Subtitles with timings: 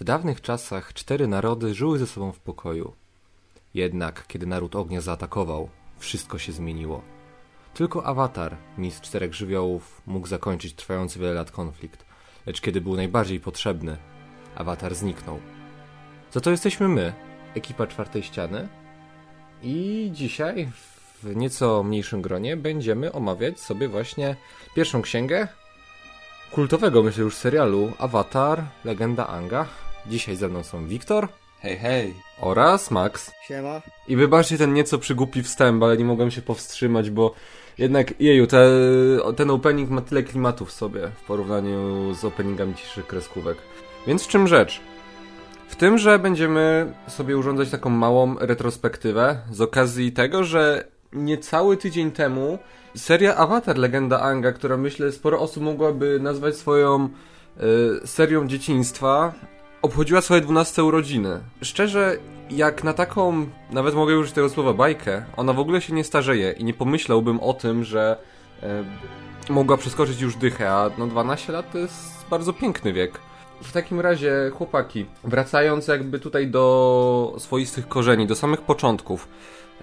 [0.00, 2.92] W dawnych czasach cztery narody żyły ze sobą w pokoju.
[3.74, 7.02] Jednak, kiedy naród ognia zaatakował, wszystko się zmieniło.
[7.74, 12.04] Tylko awatar, mistrz czterech żywiołów, mógł zakończyć trwający wiele lat konflikt.
[12.46, 13.96] Lecz kiedy był najbardziej potrzebny,
[14.56, 15.38] awatar zniknął.
[16.32, 17.12] Za to jesteśmy my,
[17.54, 18.68] ekipa czwartej ściany.
[19.62, 20.68] I dzisiaj,
[21.22, 24.36] w nieco mniejszym gronie, będziemy omawiać sobie właśnie
[24.74, 25.48] pierwszą księgę
[26.50, 29.87] kultowego, myślę już, serialu Avatar Legenda Anga.
[30.06, 31.28] Dzisiaj ze mną są Wiktor
[31.60, 32.14] Hej, hej.
[32.40, 33.30] oraz Max.
[33.46, 33.82] Siema.
[34.08, 37.34] I wybaczcie ten nieco przygłupi wstęp, ale nie mogłem się powstrzymać, bo
[37.78, 38.70] jednak, jeju, te,
[39.36, 43.58] ten opening ma tyle klimatu w sobie w porównaniu z openingami dzisiejszych kreskówek.
[44.06, 44.80] Więc w czym rzecz?
[45.68, 52.10] W tym, że będziemy sobie urządzać taką małą retrospektywę z okazji tego, że niecały tydzień
[52.10, 52.58] temu
[52.96, 57.08] seria Avatar Legenda Anga, która myślę sporo osób mogłaby nazwać swoją
[58.02, 59.34] y, serią dzieciństwa,
[59.82, 61.40] obchodziła swoje 12 urodziny.
[61.62, 62.16] Szczerze,
[62.50, 66.52] jak na taką, nawet mogę użyć tego słowa bajkę, ona w ogóle się nie starzeje
[66.52, 68.16] i nie pomyślałbym o tym, że
[69.48, 73.18] y, mogła przeskoczyć już dychę, a no 12 lat to jest bardzo piękny wiek.
[73.62, 79.28] W takim razie, chłopaki, wracając jakby tutaj do swoistych korzeni, do samych początków,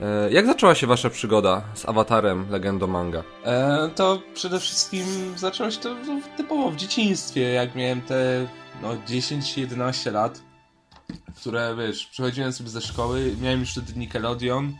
[0.01, 3.23] e, jak zaczęła się wasza przygoda z awatarem Legendą Manga?
[3.45, 5.95] E, to przede wszystkim zaczęło się to
[6.37, 8.47] typowo w dzieciństwie, jak miałem te
[8.81, 10.41] no, 10-11 lat,
[11.35, 14.73] które wiesz, przechodziłem sobie ze szkoły, miałem już wtedy Nickelodeon.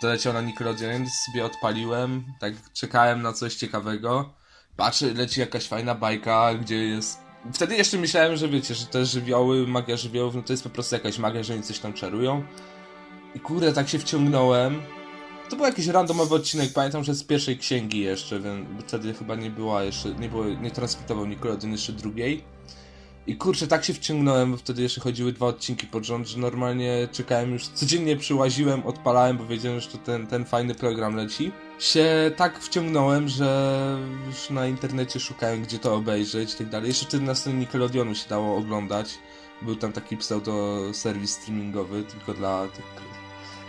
[0.00, 4.34] Tu leciał na Nickelodeon, więc sobie odpaliłem, tak czekałem na coś ciekawego.
[4.76, 9.66] Patrzę, leci jakaś fajna bajka, gdzie jest Wtedy jeszcze myślałem, że wiecie, że te żywioły,
[9.66, 12.42] magia żywiołów, no to jest po prostu jakaś magia, że oni coś tam czarują.
[13.34, 14.82] I kurde, tak się wciągnąłem.
[15.50, 19.50] To był jakiś randomowy odcinek, pamiętam, że z pierwszej księgi jeszcze, więc wtedy chyba nie
[19.50, 22.44] była jeszcze, nie było, nie transmitował Nickelodeon jeszcze drugiej.
[23.26, 27.08] I kurczę, tak się wciągnąłem, bo wtedy jeszcze chodziły dwa odcinki pod rząd, że normalnie
[27.12, 31.52] czekałem już, codziennie przyłaziłem, odpalałem, bo wiedziałem, że to ten, ten fajny program leci.
[31.78, 36.88] Się tak wciągnąłem, że już na internecie szukałem, gdzie to obejrzeć i tak dalej.
[36.88, 39.18] Jeszcze wtedy na stronie Nickelodeonu się dało oglądać.
[39.62, 42.84] Był tam taki pseudo serwis streamingowy, tylko dla tych...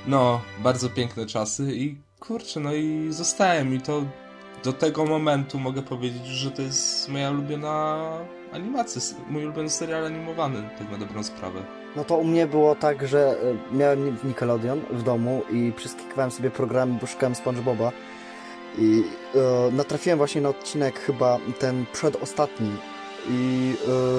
[0.07, 4.03] No, bardzo piękne czasy i kurczę, no i zostałem i to
[4.63, 8.09] do tego momentu mogę powiedzieć, że to jest moja ulubiona
[8.53, 11.63] animacja, mój ulubiony serial animowany, tak na dobrą sprawę.
[11.95, 13.35] No to u mnie było tak, że
[13.71, 17.91] e, miałem Nickelodeon w domu i przeskikiwałem sobie programy, bo szukałem SpongeBoba.
[18.77, 19.03] I
[19.35, 22.71] e, natrafiłem właśnie na odcinek chyba ten przedostatni.
[23.29, 23.73] I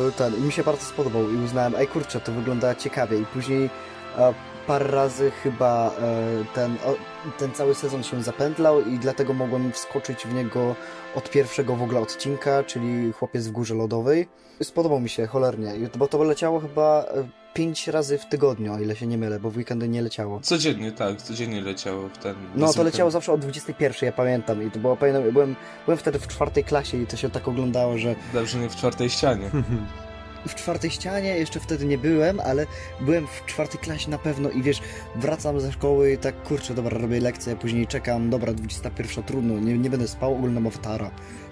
[0.09, 3.27] e, ten, i mi się bardzo spodobał i uznałem, ej kurczę, to wygląda ciekawie i
[3.27, 3.71] później
[4.19, 4.35] e,
[4.67, 6.95] parę razy chyba e, ten, o,
[7.39, 10.77] ten cały sezon się zapętlał i dlatego mogłem wskoczyć w niego
[11.15, 14.29] od pierwszego w ogóle odcinka, czyli Chłopiec w Górze Lodowej.
[14.63, 18.97] Spodobał mi się cholernie, bo to leciało chyba e, pięć razy w tygodniu, o ile
[18.97, 20.41] się nie mylę, bo w weekendy nie leciało.
[20.41, 22.35] Codziennie, tak, codziennie leciało w ten...
[22.55, 26.19] No to leciało zawsze o 21, ja pamiętam i to było, pamiętam, byłem, byłem wtedy
[26.19, 29.51] w czwartej klasie i to się tak oglądało, że Dobrze, nie w czwartej ścianie.
[30.49, 32.67] w czwartej ścianie, jeszcze wtedy nie byłem, ale
[33.01, 34.81] byłem w czwartej klasie na pewno i wiesz,
[35.17, 39.79] wracam ze szkoły i tak, kurczę, dobra, robię lekcję, później czekam, dobra, 21, trudno, nie,
[39.79, 41.11] nie będę spał, oglądam Awatara.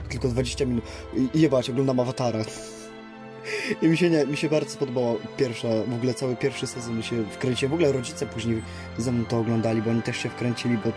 [0.09, 0.85] Tylko 20 minut
[1.35, 2.45] i, jebać, oglądam Awatara.
[3.83, 7.03] I mi się nie, mi się bardzo spodobało pierwsza, w ogóle cały pierwszy sezon mi
[7.03, 7.71] się wkręciłem.
[7.71, 8.63] W ogóle rodzice później
[8.99, 10.91] ze mną to oglądali, bo oni też się wkręcili, bo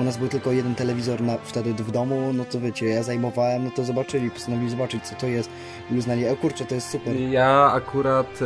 [0.00, 3.64] u nas był tylko jeden telewizor na, wtedy w domu, no to wiecie, ja zajmowałem,
[3.64, 5.50] no to zobaczyli, postanowili zobaczyć co to jest
[5.90, 7.16] i uznali, o kurczę, to jest super.
[7.16, 8.44] Ja akurat e,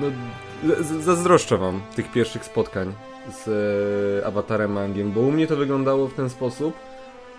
[0.00, 0.06] no,
[1.00, 2.92] zazdroszczę wam tych pierwszych spotkań
[3.32, 3.48] z
[4.22, 6.74] e, awatarem Mangiem, bo u mnie to wyglądało w ten sposób,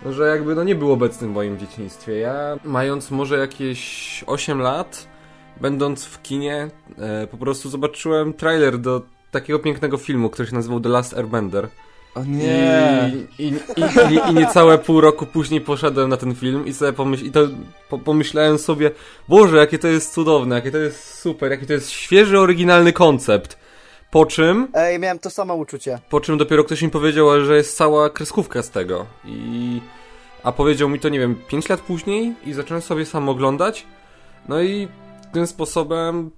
[0.06, 2.18] że jakby no nie był obecny w moim dzieciństwie.
[2.18, 5.08] Ja mając może jakieś 8 lat,
[5.60, 6.68] będąc w kinie,
[6.98, 11.68] e, po prostu zobaczyłem trailer do takiego pięknego filmu, który się nazywał The Last Airbender.
[12.14, 13.12] O nie!
[13.38, 17.24] I, i, i, i, niecałe pół roku później poszedłem na ten film i sobie pomyśl,
[17.24, 17.40] i to
[17.88, 18.90] po, pomyślałem sobie,
[19.28, 23.58] Boże, jakie to jest cudowne, jakie to jest super, jaki to jest świeży, oryginalny koncept.
[24.10, 25.98] Po czym, Ej, miałem to samo uczucie.
[26.10, 29.06] po czym dopiero ktoś mi powiedział, że jest cała kreskówka z tego.
[29.24, 29.80] I,
[30.42, 33.86] a powiedział mi to, nie wiem, 5 lat później i zacząłem sobie sam oglądać.
[34.48, 34.88] No i
[35.36, 36.30] tym sposobem,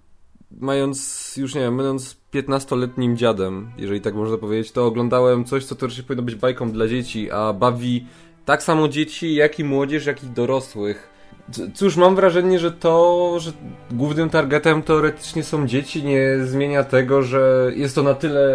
[0.61, 5.75] mając już, nie wiem, będąc 15-letnim dziadem, jeżeli tak można powiedzieć, to oglądałem coś, co
[5.75, 8.06] teoretycznie powinno być bajką dla dzieci, a bawi
[8.45, 11.11] tak samo dzieci, jak i młodzież, jak i dorosłych.
[11.75, 13.53] Cóż, mam wrażenie, że to, że
[13.91, 18.47] głównym targetem teoretycznie są dzieci, nie zmienia tego, że jest to na tyle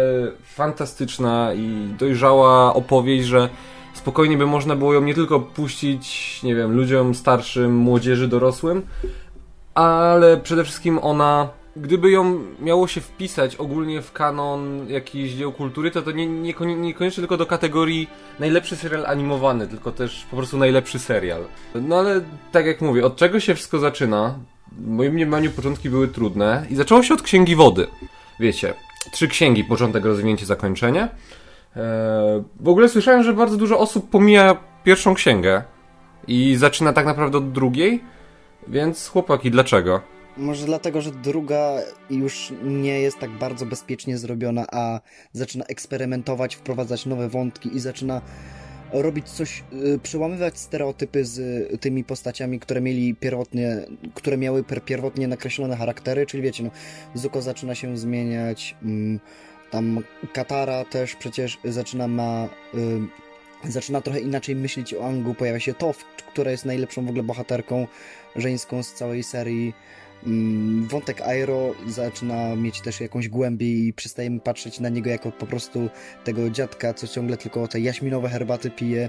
[0.42, 3.48] fantastyczna i dojrzała opowieść, że
[3.94, 8.82] spokojnie by można było ją nie tylko puścić, nie wiem, ludziom starszym, młodzieży, dorosłym,
[9.74, 15.90] ale przede wszystkim ona gdyby ją miało się wpisać ogólnie w kanon jakichś dzieł kultury,
[15.90, 20.58] to to nie, nie, niekoniecznie tylko do kategorii najlepszy serial animowany, tylko też po prostu
[20.58, 21.44] najlepszy serial.
[21.74, 22.20] No ale
[22.52, 24.38] tak jak mówię, od czego się wszystko zaczyna?
[24.72, 27.86] W moim mniemaniu początki były trudne i zaczęło się od Księgi Wody.
[28.40, 28.74] Wiecie,
[29.12, 31.02] trzy księgi, początek, rozwinięcie, zakończenie.
[31.76, 35.62] Eee, w ogóle słyszałem, że bardzo dużo osób pomija pierwszą księgę
[36.28, 38.04] i zaczyna tak naprawdę od drugiej,
[38.68, 40.00] więc chłopaki, dlaczego?
[40.36, 41.78] Może dlatego, że druga
[42.10, 45.00] już nie jest tak bardzo bezpiecznie zrobiona, a
[45.32, 48.22] zaczyna eksperymentować, wprowadzać nowe wątki i zaczyna
[48.92, 49.64] robić coś,
[49.94, 51.40] y, przełamywać stereotypy z
[51.80, 53.76] tymi postaciami, które mieli pierwotnie,
[54.14, 56.70] które miały pierwotnie nakreślone charaktery, czyli wiecie, no,
[57.14, 59.20] Zuko zaczyna się zmieniać, mm,
[59.70, 60.00] tam
[60.32, 62.48] Katara też przecież zaczyna ma
[63.64, 67.22] y, zaczyna trochę inaczej myśleć o Angu, pojawia się Tof, która jest najlepszą w ogóle
[67.22, 67.86] bohaterką
[68.36, 69.74] żeńską z całej serii,
[70.26, 75.46] Mm, wątek Aero zaczyna mieć też jakąś głębię i przestajemy patrzeć na niego jako po
[75.46, 75.88] prostu
[76.24, 79.08] tego dziadka, co ciągle tylko te jaśminowe herbaty pije.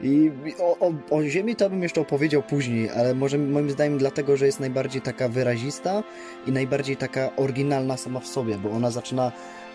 [0.00, 4.36] I o, o, o Ziemi to bym jeszcze opowiedział później, ale może moim zdaniem dlatego,
[4.36, 6.02] że jest najbardziej taka wyrazista
[6.46, 9.32] i najbardziej taka oryginalna sama w sobie, bo ona zaczyna,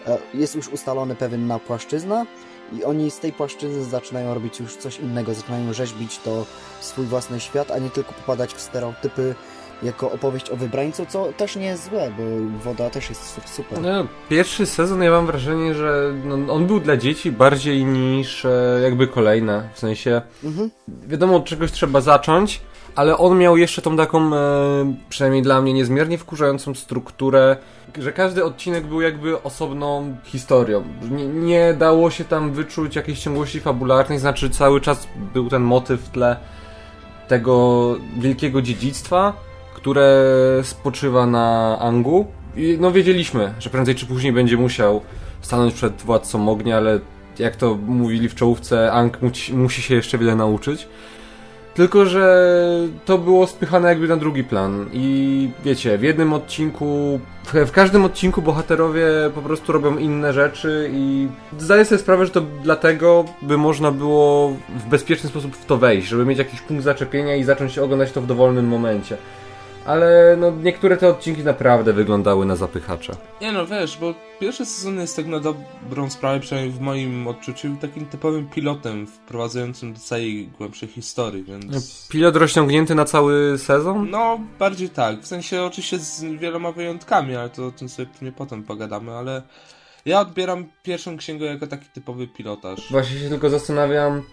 [0.07, 2.25] e, jest już ustalony pewien płaszczyzna
[2.71, 6.45] i oni z tej płaszczyzny zaczynają robić już coś innego, zaczynają rzeźbić to
[6.81, 9.35] swój własny świat, a nie tylko popadać w stereotypy
[9.83, 12.23] jako opowieść o wybrańcu, co też nie jest złe, bo
[12.63, 13.81] woda też jest super.
[13.81, 18.79] No, pierwszy sezon ja mam wrażenie, że no, on był dla dzieci bardziej niż e,
[18.83, 20.69] jakby kolejne, w sensie mhm.
[21.07, 22.61] wiadomo od czegoś trzeba zacząć,
[22.95, 27.57] ale on miał jeszcze tą taką, e, przynajmniej dla mnie, niezmiernie wkurzającą strukturę,
[27.97, 30.83] że każdy odcinek był jakby osobną historią.
[31.11, 36.01] Nie, nie dało się tam wyczuć jakiejś ciągłości fabularnej, znaczy cały czas był ten motyw
[36.01, 36.37] w tle
[37.27, 39.33] tego wielkiego dziedzictwa,
[39.75, 40.25] które
[40.63, 42.27] spoczywa na Angu.
[42.55, 45.01] I no wiedzieliśmy, że prędzej czy później będzie musiał
[45.41, 46.99] stanąć przed władcą ognia, ale
[47.39, 50.87] jak to mówili w czołówce, Ang musi, musi się jeszcze wiele nauczyć.
[51.73, 52.57] Tylko, że
[53.05, 54.89] to było spychane jakby na drugi plan.
[54.93, 61.27] I wiecie, w jednym odcinku, w, każdym odcinku bohaterowie po prostu robią inne rzeczy i
[61.57, 66.07] zdaję sobie sprawę, że to dlatego by można było w bezpieczny sposób w to wejść,
[66.07, 69.17] żeby mieć jakiś punkt zaczepienia i zacząć oglądać to w dowolnym momencie
[69.85, 73.13] ale no niektóre te odcinki naprawdę wyglądały na zapychacza.
[73.41, 77.75] Nie no, wiesz, bo pierwszy sezon jest tak na dobrą sprawę, przynajmniej w moim odczuciu,
[77.81, 82.07] takim typowym pilotem wprowadzającym do całej głębszej historii, więc...
[82.07, 84.09] Pilot rozciągnięty na cały sezon?
[84.09, 85.21] No, bardziej tak.
[85.21, 89.41] W sensie oczywiście z wieloma wyjątkami, ale to o tym sobie pewnie potem pogadamy, ale...
[90.05, 92.91] Ja odbieram pierwszą księgę jako taki typowy pilotaż.
[92.91, 94.23] Właśnie się tylko zastanawiam,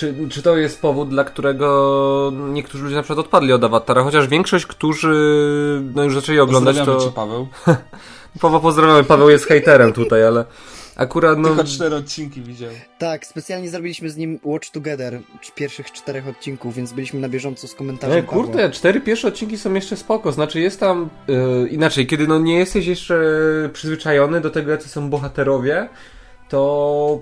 [0.00, 4.28] czy, czy to jest powód, dla którego niektórzy ludzie na przykład odpadli od Awatara, chociaż
[4.28, 5.12] większość, którzy
[5.94, 7.00] no już zaczęli oglądać to...
[7.00, 7.48] Cię, Paweł.
[8.40, 10.44] Paweł pozdrawiamy, Paweł jest hejterem tutaj, ale
[10.96, 11.48] akurat no...
[11.48, 12.70] Tylko cztery odcinki widział.
[12.98, 15.20] Tak, specjalnie zrobiliśmy z nim Watch Together
[15.54, 18.70] pierwszych czterech odcinków, więc byliśmy na bieżąco z komentarzem Nie, kurde, Pawła.
[18.70, 21.08] cztery pierwsze odcinki są jeszcze spoko, znaczy jest tam...
[21.28, 23.20] Yy, inaczej, kiedy no nie jesteś jeszcze
[23.72, 25.88] przyzwyczajony do tego, jacy są bohaterowie,
[26.48, 27.20] to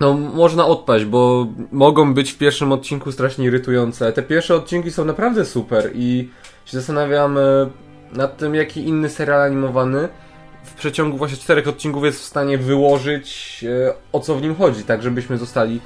[0.00, 4.12] no, można odpaść, bo mogą być w pierwszym odcinku strasznie irytujące.
[4.12, 6.28] Te pierwsze odcinki są naprawdę super i
[6.64, 7.42] się zastanawiam e,
[8.12, 10.08] nad tym, jaki inny serial animowany
[10.64, 14.82] w przeciągu właśnie czterech odcinków jest w stanie wyłożyć e, o co w nim chodzi,
[14.82, 15.80] tak żebyśmy zostali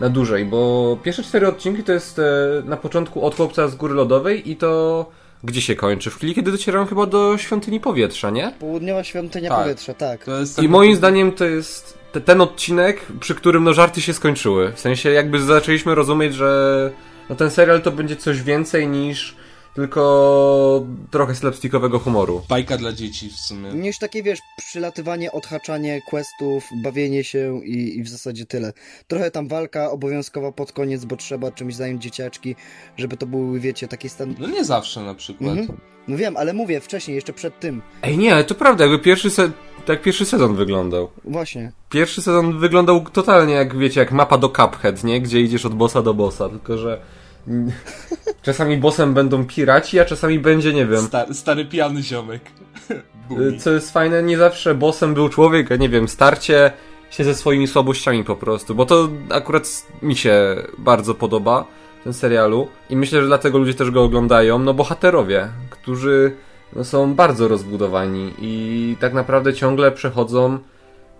[0.00, 2.22] na dłużej, bo pierwsze cztery odcinki to jest e,
[2.64, 5.06] na początku od chłopca z góry lodowej i to
[5.44, 6.10] gdzie się kończy?
[6.10, 8.52] W chwili, kiedy docierają chyba do świątyni powietrza, nie?
[8.58, 9.62] Południowa świątynia tak.
[9.62, 10.26] powietrza, tak.
[10.62, 14.72] I moim zdaniem to jest te, ten odcinek, przy którym no żarty się skończyły.
[14.72, 16.90] W sensie jakby zaczęliśmy rozumieć, że
[17.30, 19.36] no, ten serial to będzie coś więcej niż
[19.74, 22.42] tylko trochę slapstickowego humoru.
[22.48, 23.72] Bajka dla dzieci w sumie.
[23.72, 28.72] Niż takie, wiesz, przylatywanie, odhaczanie questów, bawienie się i, i w zasadzie tyle.
[29.08, 32.56] Trochę tam walka obowiązkowa pod koniec, bo trzeba czymś zająć dzieciaczki,
[32.96, 34.34] żeby to były, wiecie, takie stan...
[34.38, 35.58] No nie zawsze na przykład.
[35.58, 35.78] Mhm.
[36.08, 37.82] No wiem, ale mówię wcześniej, jeszcze przed tym.
[38.02, 39.50] Ej, nie, ale to prawda, jakby pierwszy se
[39.84, 41.10] tak pierwszy sezon wyglądał.
[41.24, 41.72] Właśnie.
[41.90, 45.20] Pierwszy sezon wyglądał totalnie jak, wiecie, jak mapa do Cuphead, nie?
[45.20, 47.00] Gdzie idziesz od bossa do bossa, tylko że
[48.42, 51.02] czasami bossem będą piraci, a czasami będzie, nie wiem...
[51.02, 52.42] Stary, stary pijany ziomek.
[53.60, 56.72] Co jest fajne, nie zawsze bossem był człowiek, a nie wiem, starcie
[57.10, 61.64] się ze swoimi słabościami po prostu, bo to akurat mi się bardzo podoba,
[62.04, 66.36] ten serialu i myślę, że dlatego ludzie też go oglądają, no bohaterowie, którzy
[66.76, 70.58] no, są bardzo rozbudowani i tak naprawdę ciągle przechodzą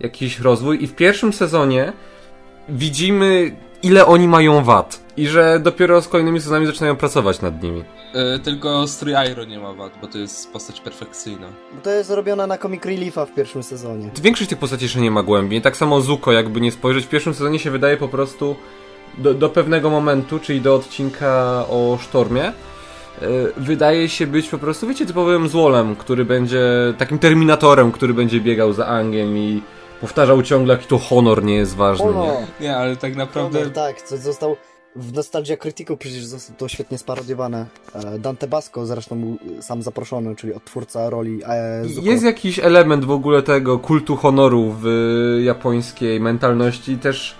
[0.00, 1.92] jakiś rozwój i w pierwszym sezonie
[2.68, 5.00] widzimy ile oni mają wad.
[5.16, 7.84] I że dopiero z kolejnymi sezonami zaczynają pracować nad nimi.
[8.14, 11.46] E, tylko strój Iron nie ma wad, bo to jest postać perfekcyjna.
[11.74, 14.10] Bo to jest robione na Comic Reliefa w pierwszym sezonie.
[14.22, 15.60] Większość tych postaci jeszcze nie ma głębi.
[15.60, 18.56] Tak samo Zuko, jakby nie spojrzeć, w pierwszym sezonie się wydaje po prostu
[19.18, 22.52] do, do pewnego momentu, czyli do odcinka o sztormie,
[23.56, 26.62] wydaje się być po prostu, wiecie, typowym złolem, który będzie
[26.98, 29.62] takim terminatorem, który będzie biegał za Angiem i
[30.00, 32.46] powtarzał ciągle, jaki to honor nie jest ważny, nie?
[32.66, 33.58] Nie, ale tak naprawdę...
[33.58, 34.56] Honor, tak, co został
[34.96, 37.66] w Nostalgia Critical przecież zostało to świetnie sparodiowane.
[37.94, 42.08] E, Dante Basco zresztą był sam zaproszony, czyli odtwórca roli e, Zuko.
[42.08, 44.86] Jest jakiś element w ogóle tego kultu honoru w
[45.44, 47.34] japońskiej mentalności też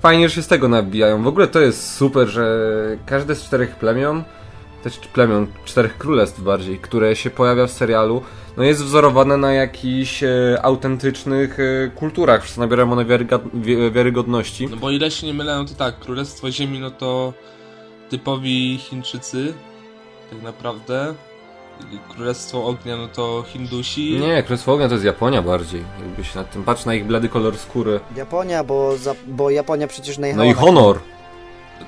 [0.00, 1.22] fajnie, że się z tego nabijają.
[1.22, 2.68] W ogóle to jest super, że
[3.06, 4.24] każde z czterech plemion,
[4.82, 8.22] też plemion, czterech królestw bardziej, które się pojawia w serialu,
[8.56, 10.28] no jest wzorowane na jakichś e,
[10.62, 13.04] autentycznych e, kulturach, wszyscy nabierają one
[13.90, 14.68] wiarygodności.
[14.70, 17.32] No bo ile się nie mylę, no to tak, Królestwo Ziemi, no to
[18.10, 19.54] typowi Chińczycy,
[20.30, 21.14] tak naprawdę.
[22.14, 24.20] Królestwo Ognia, no to Hindusi.
[24.20, 27.28] Nie, Królestwo Ognia to jest Japonia bardziej, jakby się nad tym patrzy na ich blady
[27.28, 28.00] kolor skóry.
[28.16, 30.44] Japonia, bo, za, bo Japonia przecież najechała...
[30.44, 30.98] No i na- honor.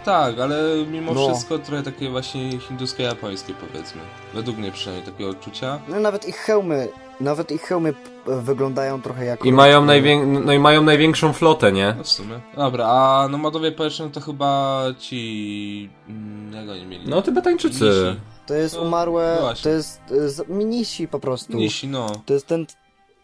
[0.04, 0.56] Tak, ale
[0.90, 1.26] mimo No.
[1.28, 4.00] wszystko trochę takie właśnie hindusko-japońskie powiedzmy.
[4.34, 5.80] Według mnie przynajmniej takie odczucia.
[5.88, 6.88] No nawet ich hełmy,
[7.20, 7.94] nawet ich hełmy
[8.26, 9.44] wyglądają trochę jak...
[9.44, 11.94] I mają, najwię- no i mają największą flotę, nie?
[11.98, 12.40] No w sumie.
[12.56, 15.90] Dobra, a nomadowie poleczne to chyba ci...
[16.08, 17.08] mm, Jak oni mieli?
[17.10, 17.84] No Tybetańczycy.
[17.84, 18.20] Nisi.
[18.46, 19.62] To jest No, umarłe, no właśnie.
[19.62, 21.52] to jest e, z- minisi po prostu.
[21.56, 22.06] Nisi, no.
[22.26, 22.66] To jest ten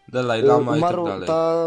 [0.07, 1.27] Dalai e, Lama i tak umarł, dalej.
[1.27, 1.65] ta...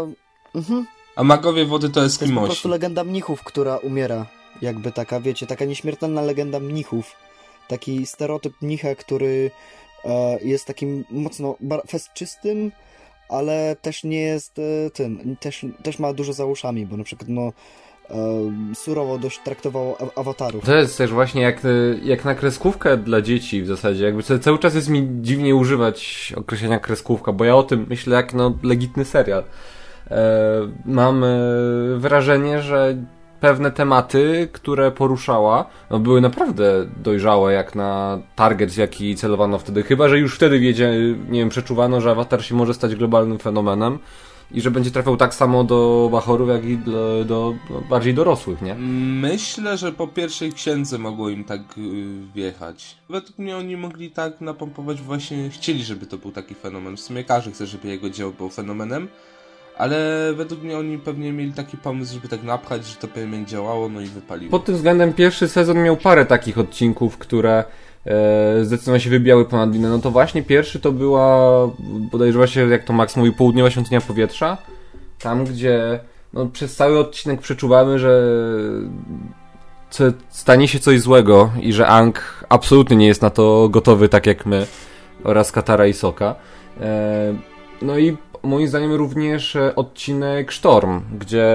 [0.55, 0.85] Mhm.
[1.15, 4.25] A magowie wody to To jest po prostu legenda mnichów, która umiera.
[4.61, 7.11] Jakby taka, wiecie, taka nieśmiertelna legenda mnichów.
[7.67, 9.51] Taki stereotyp mnicha, który
[10.05, 11.55] e, jest takim mocno
[11.87, 12.71] festczystym,
[13.29, 17.29] ale też nie jest e, tym, też, też ma dużo za uszami, bo na przykład
[17.29, 17.51] no
[18.09, 18.15] e,
[18.75, 20.65] surowo dość traktował a- awatarów.
[20.65, 24.05] To jest też właśnie jak, y, jak na kreskówkę dla dzieci w zasadzie.
[24.05, 28.15] Jakby ca- cały czas jest mi dziwnie używać określenia kreskówka, bo ja o tym myślę
[28.15, 29.43] jak no legitny serial.
[30.11, 30.21] E,
[30.85, 31.27] mam e,
[31.97, 32.97] wrażenie, że
[33.43, 36.63] pewne tematy, które poruszała, no były naprawdę
[37.03, 39.83] dojrzałe jak na target, w jaki celowano wtedy.
[39.83, 40.91] Chyba, że już wtedy wiedzie,
[41.29, 43.99] nie wiem, przeczuwano, że awatar się może stać globalnym fenomenem
[44.51, 47.53] i że będzie trafiał tak samo do bachorów, jak i do, do
[47.89, 48.75] bardziej dorosłych, nie?
[49.21, 51.81] Myślę, że po pierwszej księdze mogło im tak y,
[52.35, 52.97] wjechać.
[53.09, 56.97] Według mnie oni mogli tak napompować właśnie, chcieli, żeby to był taki fenomen.
[56.97, 59.07] W sumie każdy chce, żeby jego dzieło było fenomenem,
[59.77, 63.89] ale według mnie oni pewnie mieli taki pomysł, żeby tak napchać, że to pewnie działało,
[63.89, 64.51] no i wypaliło.
[64.51, 67.63] Pod tym względem pierwszy sezon miał parę takich odcinków, które
[68.05, 69.89] e, zdecydowanie się wybijały ponad inne.
[69.89, 71.67] No to właśnie pierwszy to była,
[72.11, 74.57] bodajże właśnie jak to Max mówił, południowa świątynia powietrza.
[75.19, 75.99] Tam, gdzie
[76.33, 78.23] no, przez cały odcinek przeczuwamy, że
[79.89, 84.25] co, stanie się coś złego i że Ang absolutnie nie jest na to gotowy tak
[84.25, 84.67] jak my
[85.23, 86.35] oraz Katara i Soka.
[86.81, 87.33] E,
[87.81, 91.45] no i moim zdaniem również e, odcinek Sztorm, gdzie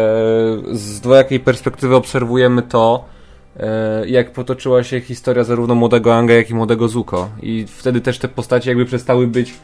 [0.72, 3.04] z dwojakiej perspektywy obserwujemy to,
[3.56, 7.28] e, jak potoczyła się historia zarówno młodego Anga, jak i młodego Zuko.
[7.42, 9.54] I wtedy też te postacie jakby przestały być,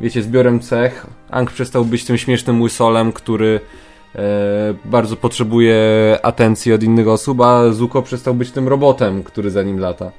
[0.00, 1.06] wiecie, zbiorem cech.
[1.30, 3.60] Ang przestał być tym śmiesznym łysolem, który
[4.14, 4.20] e,
[4.84, 5.84] bardzo potrzebuje
[6.22, 10.12] atencji od innych osób, a Zuko przestał być tym robotem, który za nim lata.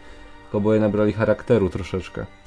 [0.54, 2.39] Oboje nabrali charakteru troszeczkę.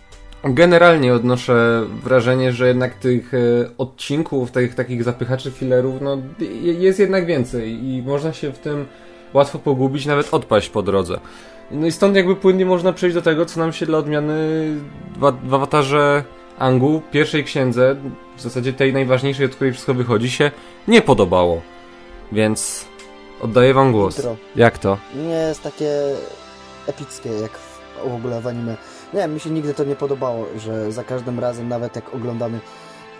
[0.44, 3.38] Generalnie odnoszę wrażenie, że jednak tych e,
[3.78, 8.86] odcinków, tych takich zapychaczy fillerów, no je- jest jednak więcej i można się w tym
[9.34, 11.20] łatwo pogubić, nawet odpaść po drodze.
[11.70, 14.34] No i stąd jakby płynnie można przejść do tego, co nam się dla odmiany
[15.16, 16.24] w, w awatarze
[16.58, 17.96] Angu, pierwszej księdze,
[18.36, 20.50] w zasadzie tej najważniejszej, od której wszystko wychodzi, się
[20.88, 21.60] nie podobało.
[22.32, 22.84] Więc
[23.40, 24.16] oddaję wam głos.
[24.16, 24.36] Intro.
[24.56, 24.98] Jak to?
[25.16, 25.90] Nie jest takie
[26.86, 27.80] epickie jak w,
[28.10, 28.76] w ogóle w anime.
[29.14, 32.60] Nie, mi się nigdy to nie podobało, że za każdym razem, nawet jak oglądamy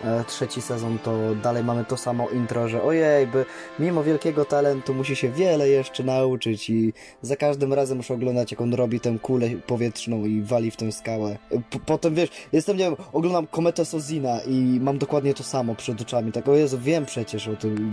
[0.05, 3.45] e, trzeci sezon, to dalej mamy to samo intro, że ojej, by
[3.79, 8.61] mimo wielkiego talentu musi się wiele jeszcze nauczyć i za każdym razem muszę oglądać, jak
[8.61, 11.39] on robi tę kulę powietrzną i wali w tę skałę.
[11.71, 16.01] P potem, wiesz, jestem, nie wiem, oglądam Kometę Sozina i mam dokładnie to samo przed
[16.01, 16.33] oczami.
[16.33, 17.93] Tak, o Jezu, wiem przecież o tym.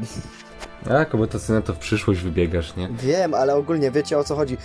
[0.90, 2.90] A, kobieta to w przyszłość wybiegasz, nie?
[2.92, 4.58] Wiem, ale ogólnie wiecie o co chodzi.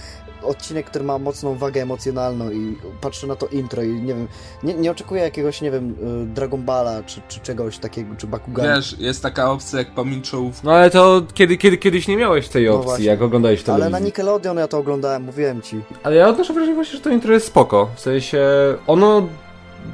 [0.42, 4.28] Odcinek, który ma mocną wagę emocjonalną i patrzę na to intro i nie wiem,
[4.62, 8.76] nie, nie oczekuję jakiegoś, nie wiem, y, Dragon Balla czy, czy czegoś takiego, czy Bakugana.
[8.76, 10.60] Wiesz, jest taka opcja jak pamięczołówka.
[10.64, 13.04] No ale to kiedy, kiedy, kiedyś nie miałeś tej No opcji, właśnie.
[13.06, 13.90] jak oglądałeś ale telewizję.
[13.90, 15.80] na Nickelodeon ja to oglądałem, mówiłem ci.
[16.02, 17.88] Ale ja odnoszę wrażenie właśnie, że to intro jest spoko.
[17.96, 18.40] W sensie,
[18.86, 19.28] ono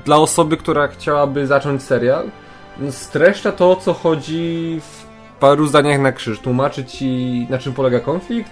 [0.04, 2.30] dla osoby, która chciałaby zacząć serial,
[2.78, 4.99] no, streszcza to, o co chodzi w
[5.40, 6.38] paru zdaniach na krzyż.
[6.40, 8.50] Tłumaczy ci, na czym polega konflikt,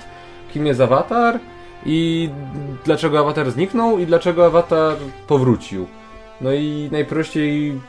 [0.53, 1.41] kim jest awatar
[1.87, 2.31] i
[2.85, 5.87] dlaczego awatar zniknął i dlaczego awatar powrócił.
[6.41, 7.81] No i najprościej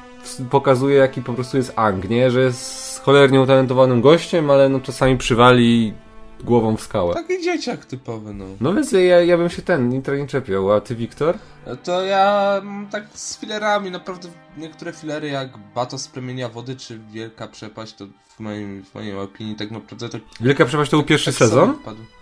[0.50, 2.32] pokazuje, jaki po prostu jest Ang, nie?
[2.32, 5.94] Że jest cholernie utalentowanym gościem, ale no czasami przywali
[6.43, 7.13] głową w skałę.
[7.13, 8.46] Taki dzieciak typowy, no.
[8.62, 11.38] No więc ja, ja bym się ten nie, nie czepiał, a ty Wiktor?
[11.67, 16.75] No To ja mm, tak z filerami, naprawdę niektóre filery jak Bato z plemienia wody
[16.75, 20.22] czy Wielka Przepaść, to w, moim, w mojej opinii tak naprawdę tak...
[20.41, 21.75] Wielka Przepaść to był pierwszy tak sezon?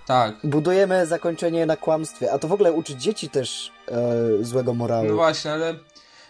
[0.05, 0.35] Tak.
[0.43, 5.07] Budujemy zakończenie na kłamstwie, a to w ogóle uczy dzieci też e, złego morału.
[5.07, 5.75] No właśnie, ale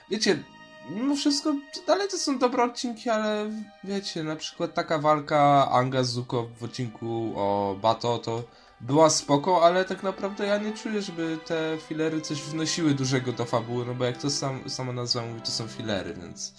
[0.09, 0.43] wiecie,
[0.89, 1.53] mimo wszystko
[1.87, 3.49] dalej to są dobre odcinki, ale
[3.83, 8.43] wiecie, na przykład taka walka Anga z Zuko w odcinku o Bato to
[8.81, 13.45] była spoko, ale tak naprawdę ja nie czuję, żeby te filery coś wnosiły dużego do
[13.45, 16.53] fabuły, no bo jak to sam, sama nazwa mówi, to są filery, więc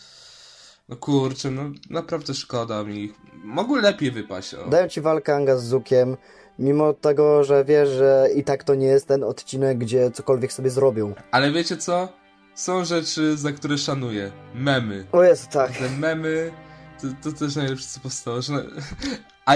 [0.89, 3.15] no kurczę, no naprawdę szkoda mi ich.
[3.45, 4.69] Mogły lepiej wypaść, o.
[4.69, 6.17] Dają ci walkę Anga z Zukiem,
[6.59, 10.71] mimo tego, że wiesz, że i tak to nie jest ten odcinek, gdzie cokolwiek sobie
[10.71, 11.15] zrobią.
[11.31, 12.18] Ale wiecie co?
[12.59, 14.33] Są rzeczy, za które szanuję.
[14.55, 15.07] Memy.
[15.13, 15.73] O jest tak.
[15.73, 16.53] Te memy,
[17.01, 18.53] to, to też najlepsze co powstało, że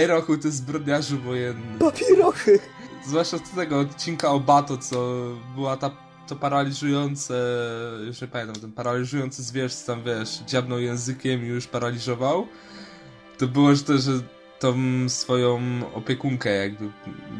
[0.02, 1.78] Irohu to jest zbrodniarzu wojenny.
[1.78, 2.58] Papierochy!
[3.06, 5.16] Zwłaszcza z tego odcinka o Bato, co
[5.54, 5.90] była ta
[6.28, 7.34] to paraliżujące,
[8.06, 12.46] już nie pamiętam, ten paraliżujący zwierz, tam wiesz, dziabnął językiem i już paraliżował.
[13.38, 14.12] To było że to, że
[14.58, 14.74] tą
[15.08, 15.60] swoją
[15.94, 16.90] opiekunkę jakby,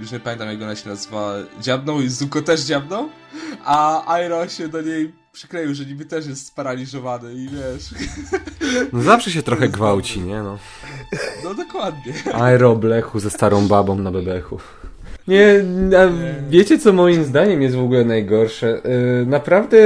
[0.01, 3.09] już nie pamiętam jak ona się nazywa, dziabnął i Zuko też dziabnął,
[3.65, 7.95] a Airo się do niej przykleił, że niby też jest sparaliżowany i wiesz,
[8.93, 10.59] No zawsze się trochę gwałci, nie no.
[11.45, 12.13] no dokładnie.
[12.35, 14.59] Aeroblechu ze starą babą na bebechu.
[15.29, 15.65] Nie,
[15.99, 16.11] a
[16.51, 18.81] wiecie co moim zdaniem jest w ogóle najgorsze?
[18.85, 19.79] Yy, naprawdę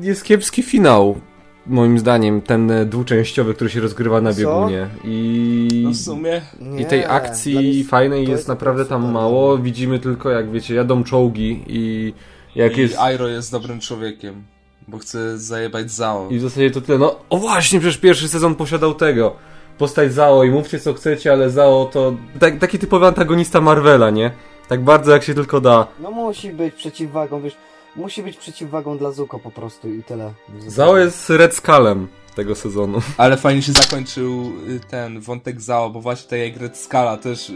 [0.00, 1.20] jest kiepski finał.
[1.66, 4.88] Moim zdaniem, ten dwuczęściowy, który się rozgrywa na biegunie.
[5.04, 9.58] I, No w sumie, Nie, I tej akcji fajnej jest, jest naprawdę tam mało.
[9.58, 12.12] Widzimy tylko, jak wiecie, jadą czołgi i
[12.54, 12.98] jak i jest.
[12.98, 14.44] Airo jest dobrym człowiekiem,
[14.88, 16.28] bo chce zajebać Zao.
[16.30, 16.98] I w zasadzie to tyle.
[16.98, 19.36] No, o właśnie, przecież pierwszy sezon posiadał tego.
[19.78, 24.30] Postać Zao i mówcie co chcecie, ale Zao to tak, taki typowy antagonista Marvela, nie?
[24.68, 25.86] Tak bardzo jak się tylko da.
[26.00, 27.56] No musi być przeciwwagą, wiesz,
[27.96, 30.32] musi być przeciwwagą dla Zuko po prostu i tyle.
[30.66, 33.00] Zao jest Red Skullem tego sezonu.
[33.16, 37.50] Ale fajnie się zakończył y, ten wątek Zao, bo właśnie tak jak Red Scala też
[37.50, 37.52] y,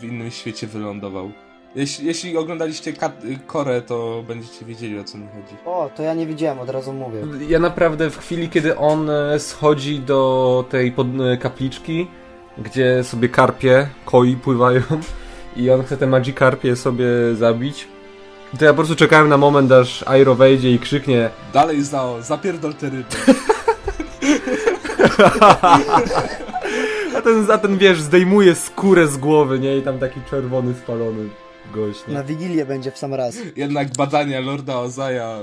[0.00, 1.32] w innym świecie wylądował.
[1.74, 5.56] Jeśli, jeśli oglądaliście Kat- Korę, to będziecie wiedzieli o co mi chodzi.
[5.64, 7.20] O, to ja nie widziałem, od razu mówię.
[7.48, 12.06] Ja naprawdę w chwili, kiedy on e, schodzi do tej pod, e, kapliczki,
[12.58, 14.82] gdzie sobie karpie, koi pływają
[15.56, 17.88] i on chce te magikarpie sobie zabić,
[18.58, 22.74] to ja po prostu czekałem na moment, aż Airo wejdzie i krzyknie Dalej Zao, zapierdol
[22.74, 23.04] te ryby.
[27.16, 29.78] a ten, a ten wiesz, zdejmuje skórę z głowy, nie?
[29.78, 31.28] I tam taki czerwony, spalony
[31.74, 32.14] gość, nie?
[32.14, 33.36] Na Wigilię będzie w sam raz.
[33.56, 35.38] Jednak badania Lorda Ozaja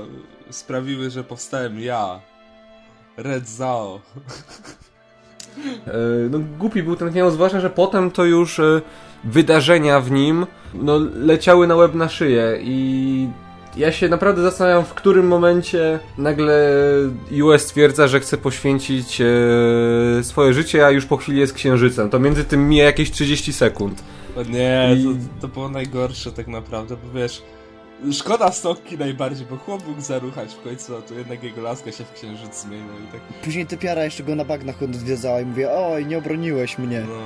[0.50, 2.20] sprawiły, że powstałem ja.
[3.16, 4.00] Red Zao.
[5.86, 5.92] E,
[6.30, 8.80] no głupi był ten finał, zwłaszcza, że potem to już e,
[9.24, 13.28] wydarzenia w nim no, leciały na łeb na szyję i
[13.76, 16.76] ja się naprawdę zastanawiam, w którym momencie nagle
[17.42, 22.10] US stwierdza, że chce poświęcić e, swoje życie, a już po chwili jest księżycem.
[22.10, 24.02] To między tym mija jakieś 30 sekund.
[24.40, 27.42] O nie, I- to, to było najgorsze tak naprawdę, bo wiesz...
[28.12, 32.04] Szkoda Stokki najbardziej, bo chłop mógł zaruchać w końcu, a to jednak jego laska się
[32.04, 33.20] w księżyc zmienia i tak...
[33.20, 37.00] Później typiara jeszcze go na bagnach odwiedzała i mówię, oj, nie obroniłeś mnie.
[37.08, 37.20] No.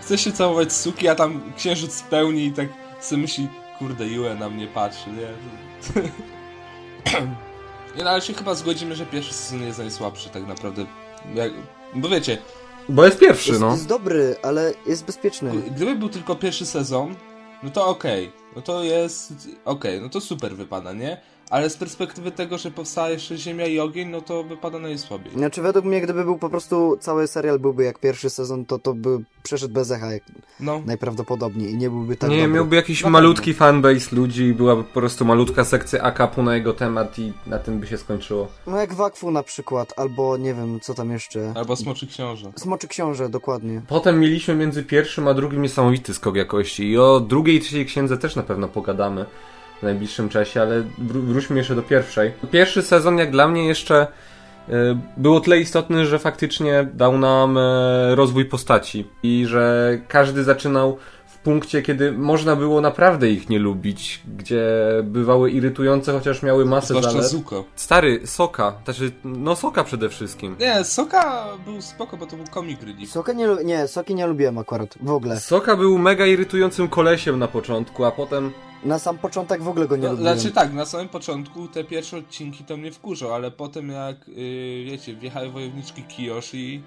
[0.00, 2.68] Chce się całować suki, a tam księżyc pełni i tak
[3.00, 5.28] sobie myśli, kurde, Yue na mnie patrzy, nie?
[7.96, 10.86] nie no, ale się chyba zgodzimy, że pierwszy sezon jest najsłabszy tak naprawdę.
[11.34, 11.52] Jak,
[11.94, 12.38] bo wiecie,
[12.88, 13.70] Bo jest pierwszy, Jest, no.
[13.70, 15.52] jest dobry, ale jest bezpieczny.
[15.76, 17.14] gdyby był tylko pierwszy sezon,
[17.62, 19.32] no to okej, no to jest,
[19.64, 21.20] okej, no to super wypada, nie?
[21.50, 25.32] Ale z perspektywy tego, że powstała jeszcze Ziemia i Ogień, no to wypada najsłabiej.
[25.32, 28.94] Znaczy według mnie, gdyby był po prostu cały serial byłby jak pierwszy sezon, to to
[28.94, 30.22] by przeszedł bez echa jak
[30.60, 32.52] No, najprawdopodobniej i nie byłby tak nie, dobry.
[32.52, 37.18] miałby jakiś Na malutki fanbase ludzi, byłaby po prostu malutka sekcja akapu na jego temat
[37.18, 38.48] i na tym by się skończyło.
[38.66, 41.52] No jak Wakfu na przykład, albo nie wiem, co tam jeszcze.
[41.56, 42.52] albo Smoczy Książę.
[42.56, 43.82] Smoczy Książę, dokładnie.
[43.88, 48.18] Potem mieliśmy między pierwszym a drugim niesamowity skok jakości i o drugiej i trzeciej księdze
[48.18, 49.26] też na pewno pogadamy
[49.80, 52.32] w najbliższym czasie, ale wró- wróćmy jeszcze do pierwszej.
[52.50, 54.06] Pierwszy sezon jak dla mnie jeszcze
[54.68, 60.44] e, był o tyle istotny, że faktycznie dał nam e, rozwój postaci i że każdy
[60.44, 64.66] zaczynał w punkcie, kiedy można było naprawdę ich nie lubić, gdzie
[65.04, 67.26] bywały irytujące, chociaż miały masę Zwłaszcza zalet.
[67.28, 67.64] Zuko.
[67.76, 70.56] Stary, Soka, znaczy, no Soka przede wszystkim.
[70.60, 73.10] Nie, Soka był spoko, bo to był comic relief.
[73.10, 75.40] Soka nie, nie, Soki nie lubiłem akurat, w ogóle.
[75.40, 78.52] Soka był mega irytującym kolesiem na początku, a potem
[78.84, 80.38] Na sam początek w ogóle go nie No, lubiłem.
[80.38, 84.84] znaczy tak, na samym początku te pierwsze odcinki to mnie wkurzą, ale potem jak, yy,
[84.84, 86.82] wiecie, wjechały wojowniczki Kiyoshi,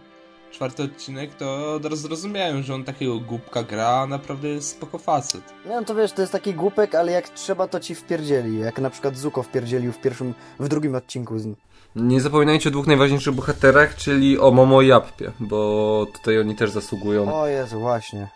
[0.51, 4.97] czwarty odcinek, to od razu zrozumiałem, że on takiego głupka gra, a naprawdę jest spoko
[4.97, 5.41] facet.
[5.65, 8.59] Nie, no to wiesz, to jest taki głupek, ale jak trzeba, to ci wpierdzieli.
[8.59, 11.39] Jak na przykład Zuko wpierdzielił w pierwszym, w drugim odcinku.
[11.39, 11.47] z-
[11.95, 16.71] Nie zapominajcie o dwóch najważniejszych bohaterach, czyli o Momo i Appie, bo tutaj oni też
[16.71, 17.35] zasługują.
[17.41, 18.27] O Jezu, właśnie.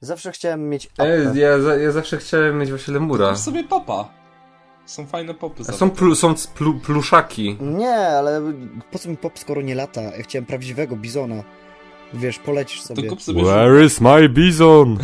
[0.00, 1.38] Zawsze chciałem mieć Ej, appę.
[1.38, 3.30] ja, ja zawsze chciałem mieć właśnie lemura.
[3.30, 4.08] Masz sobie popa.
[4.86, 5.64] Są fajne popy.
[5.64, 5.96] Są, to.
[5.96, 7.56] plu, są plu, pluszaki.
[7.60, 8.42] Nie, ale
[8.90, 10.02] po co mi pop, skoro nie lata?
[10.02, 11.42] Ja chciałem prawdziwego bizona.
[12.14, 13.08] Wiesz, polecisz To sobie.
[13.08, 13.42] kup sobie
[13.86, 14.98] is my bizon?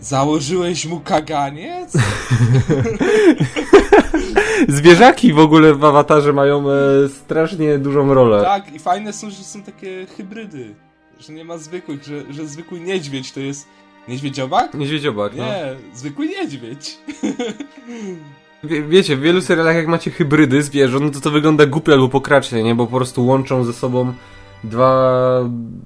[0.00, 1.92] Założyłeś mu kaganiec?
[4.68, 6.74] Zwierzaki w ogóle w awatarze mają e,
[7.08, 8.42] strasznie dużą rolę.
[8.42, 10.74] tak, i fajne są, że są takie hybrydy.
[11.20, 13.68] Że nie ma zwykłych, że, że zwykły niedźwiedź to jest...
[14.08, 14.74] Niedźwiedziobak?
[14.74, 15.44] Niedźwiedziobak, no.
[15.44, 16.98] Nie, zwykły niedźwiedź.
[18.64, 22.08] Wie, wiecie, w wielu serialach jak macie hybrydy zwierząt, no to to wygląda głupio albo
[22.08, 22.74] pokracznie, nie?
[22.74, 24.12] Bo po prostu łączą ze sobą
[24.64, 25.40] dwa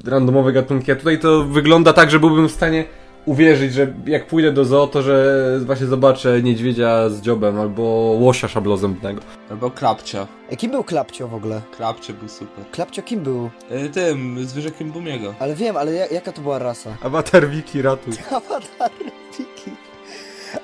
[0.04, 2.84] randomowe gatunki, a tutaj to wygląda tak, że byłbym w stanie
[3.26, 7.82] uwierzyć, że jak pójdę do zoo, to że właśnie zobaczę niedźwiedzia z dziobem albo
[8.20, 9.20] łosia szablozębnego.
[9.50, 10.26] Albo klapcia.
[10.50, 11.60] E, Kim był Klapcio w ogóle?
[11.76, 12.64] Klapcie był super.
[12.70, 13.50] Klapcio kim był?
[13.70, 15.34] E, tym, zwierzakiem Bumiego.
[15.38, 16.96] Ale wiem, ale ja, jaka to była rasa?
[17.02, 18.14] Avatar Wiki ratuj.
[18.36, 18.90] Avatar
[19.36, 19.70] Piki.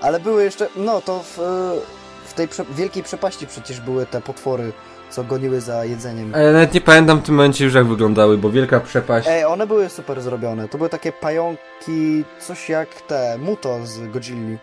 [0.00, 1.38] Ale były jeszcze, no to w,
[2.24, 4.72] w tej prze, wielkiej przepaści przecież były te potwory,
[5.10, 6.32] co goniły za jedzeniem.
[6.32, 9.28] Ja nawet nie pamiętam w tym momencie już jak wyglądały, bo wielka przepaść.
[9.30, 10.68] Ej, one były super zrobione.
[10.68, 14.58] To były takie pająki, coś jak te, Muto z Godzilli.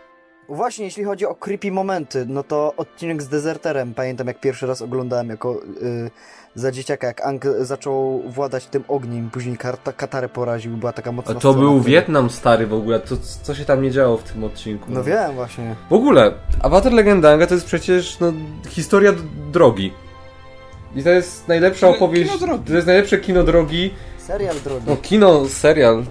[0.49, 4.81] Właśnie, jeśli chodzi o creepy momenty, no to odcinek z Deserterem, pamiętam jak pierwszy raz
[4.81, 6.11] oglądałem jako y,
[6.55, 11.35] za dzieciaka, jak Ang zaczął władać tym ogniem, później karta, katarę poraził, była taka mocna
[11.35, 11.89] A to był wtedy.
[11.89, 14.85] Wietnam stary w ogóle, to co się tam nie działo w tym odcinku?
[14.89, 15.75] No wiem właśnie.
[15.89, 18.33] W ogóle, Avatar Legendanga to jest przecież no,
[18.69, 19.13] historia
[19.51, 19.93] drogi.
[20.95, 22.31] I to jest najlepsza Kino- opowieść.
[22.31, 22.63] kino drogi.
[22.67, 23.93] To jest najlepsze kino drogi.
[24.17, 24.85] Serial drogi.
[24.87, 26.03] No, kino, serial.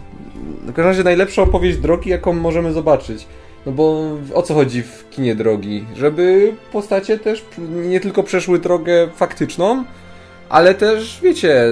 [0.62, 3.26] W każdym razie najlepsza opowieść drogi, jaką możemy zobaczyć.
[3.66, 4.02] No bo
[4.34, 5.86] o co chodzi w kinie drogi?
[5.96, 9.84] Żeby postacie też nie tylko przeszły drogę faktyczną,
[10.48, 11.64] ale też, wiecie,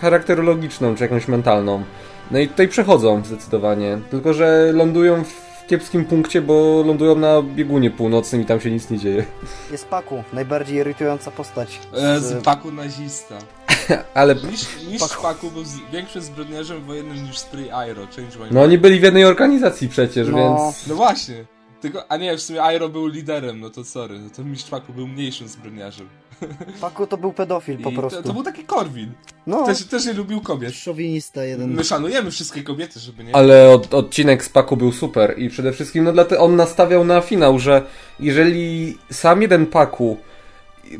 [0.00, 1.82] charakterologiczną czy jakąś mentalną.
[2.30, 3.98] No i tutaj przechodzą zdecydowanie.
[4.10, 8.90] Tylko, że lądują w kiepskim punkcie, bo lądują na biegunie północnym i tam się nic
[8.90, 9.24] nie dzieje.
[9.70, 11.78] Jest Paku, najbardziej irytująca postać.
[11.94, 13.34] E, z- z Paku nazista.
[14.14, 15.22] Ale Niż, niż Paku.
[15.22, 19.02] Paku był z, większym zbrodniarzem wojennym niż Stray Airo, Change My no oni byli w
[19.02, 20.36] jednej organizacji przecież, No.
[20.36, 20.86] więc...
[20.86, 21.44] No właśnie.
[21.82, 24.18] Tylko, a nie, w sumie Airo był liderem, no to sorry.
[24.18, 26.08] No to Mistrz Paku był mniejszym zbrodniarzem.
[26.80, 28.22] Paku to był pedofil po I prostu.
[28.22, 29.12] To, to był taki Korwin.
[29.46, 30.74] No, Też, też nie lubił kobiet.
[30.74, 31.74] szowinista jeden.
[31.74, 33.36] My szanujemy wszystkie kobiety, żeby nie...
[33.36, 37.20] Ale od, odcinek z Paku był super i przede wszystkim no dlatego on nastawiał na
[37.20, 37.82] finał, że
[38.20, 40.16] jeżeli sam jeden Paku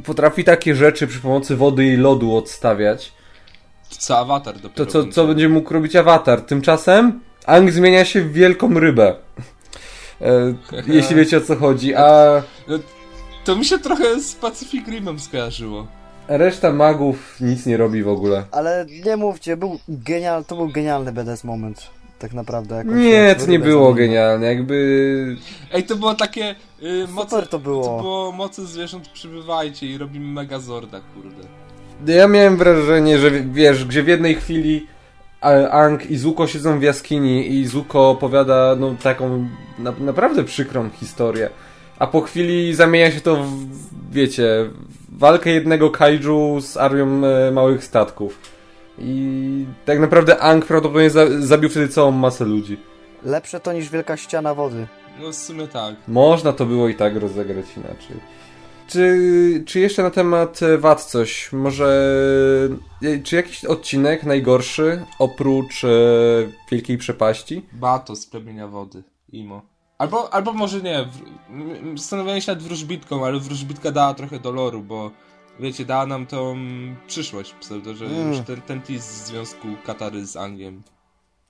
[0.05, 3.12] potrafi takie rzeczy przy pomocy wody i lodu odstawiać,
[3.88, 5.14] Co awatar to dopiero co, będzie.
[5.14, 6.40] co będzie mógł robić awatar?
[6.40, 9.14] Tymczasem Ang zmienia się w wielką rybę.
[10.23, 10.55] E,
[10.87, 12.43] jeśli wiecie o co chodzi, a
[13.45, 15.87] To mi się trochę z Pacific Rimem skojarzyło.
[16.29, 18.45] reszta magów nic nie robi w ogóle.
[18.51, 21.91] Ale nie mówcie, był genial, to był genialny BDS moment.
[22.19, 22.85] Tak naprawdę.
[22.85, 23.95] Nie, to nie było zamienił.
[24.09, 25.37] genialne, jakby...
[25.73, 26.55] Ej, to było takie...
[26.83, 27.85] Y, moce, Super to było.
[27.85, 31.49] To było mocy zwierząt przybywajcie i robimy Megazorda, kurde.
[32.15, 34.87] Ja miałem wrażenie, że wiesz, gdzie w jednej chwili
[35.71, 41.51] Ang i Zuko siedzą w jaskini i Zuko opowiada no, taką na, naprawdę przykrą historię,
[41.99, 43.67] a po chwili zamienia się to w,
[44.13, 44.71] wiecie,
[45.13, 48.39] walkę jednego kaiju z armią e, małych statków.
[48.99, 52.77] I tak naprawdę Ang prawdopodobnie za, zabił wtedy całą masę ludzi.
[53.25, 54.87] Lepsze to niż wielka ściana wody.
[55.21, 55.95] No w sumie tak.
[56.09, 58.17] Można to było i tak rozegrać inaczej.
[58.87, 61.53] Czy, czy jeszcze na temat e, wad coś?
[61.53, 61.88] Może.
[63.03, 65.88] e, Czy jakiś odcinek najgorszy oprócz e,
[66.71, 67.66] Wielkiej Przepaści?
[67.73, 69.03] Bato z plemienia wody.
[69.33, 69.62] Imo.
[69.99, 71.05] Albo, albo może nie.
[71.05, 75.11] w- Zastanawiałem się nad wróżbitką, ale wróżbitka dała trochę doloru, bo
[75.61, 76.57] wiecie, dała nam tą
[77.07, 78.29] przyszłość pseudo, że Mm.
[78.33, 80.83] już ten, ten tease z związku Katary z Angiem.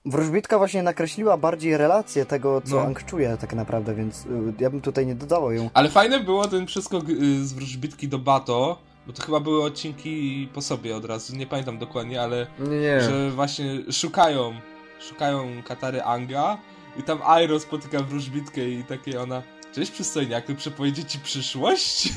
[0.05, 2.81] Wróżbitka właśnie nakreśliła bardziej relację tego, co No.
[2.81, 5.69] Ang czuje tak naprawdę, więc y, ja bym tutaj nie dodawał ją.
[5.73, 10.49] Ale fajne było ten przeskok y, z wróżbitki do Bato, bo to chyba były odcinki
[10.53, 13.01] po sobie od razu, nie pamiętam dokładnie, ale Nie, nie.
[13.01, 14.53] że właśnie szukają,
[14.99, 16.57] szukają Katary Anga
[16.99, 19.43] i tam Airo spotyka wróżbitkę i takie ona
[19.75, 22.09] Cześć przystojniaku, przepowiedzie ci przyszłość?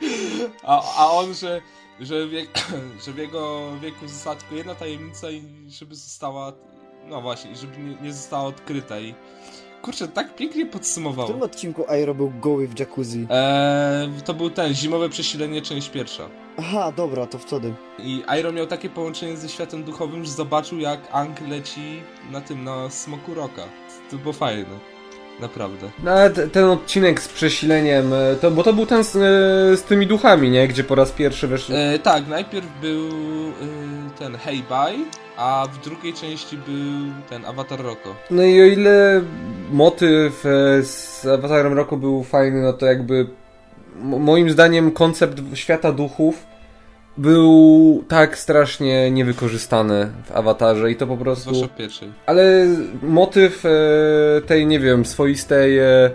[0.62, 1.60] a, a on, że,
[2.00, 2.46] że, wie,
[3.04, 6.52] że w jego wieku została tylko jedna tajemnica i żeby została,
[7.06, 9.14] no właśnie, żeby nie, nie została odkryta i
[9.82, 11.24] kurczę, tak pięknie W podsumował.
[11.24, 13.26] którym odcinku Airo był goły w jacuzzi?
[13.30, 16.28] Eee, to był ten, zimowe przesilenie, część pierwsza.
[16.58, 17.74] Aha, dobra, to wtedy.
[17.98, 22.64] I Iron miał takie połączenie ze światem duchowym, że zobaczył jak Ang leci na tym,
[22.64, 23.62] na smoku roka.
[24.10, 24.78] To było fajne.
[25.40, 25.90] Naprawdę.
[26.04, 29.20] No ale te- ten odcinek z przesileniem, e, to, bo to był ten z, e,
[29.76, 30.68] z tymi duchami, nie?
[30.68, 31.74] Gdzie po raz pierwszy weszli...
[31.76, 35.04] E, tak, najpierw był e, ten Hey Bye,
[35.36, 38.14] a w drugiej części był ten Avatar Roko.
[38.30, 39.22] No i o ile
[39.72, 43.26] motyw e, z Awatarem Roku był fajny, no to jakby
[44.02, 46.49] moim zdaniem koncept świata duchów
[47.20, 51.54] był tak strasznie niewykorzystany w Awatarze i to po prostu...
[51.54, 52.08] Zwłaszcza pierwszej.
[52.26, 52.66] Ale
[53.02, 53.68] motyw e,
[54.46, 56.10] tej, nie wiem, swoistej, e,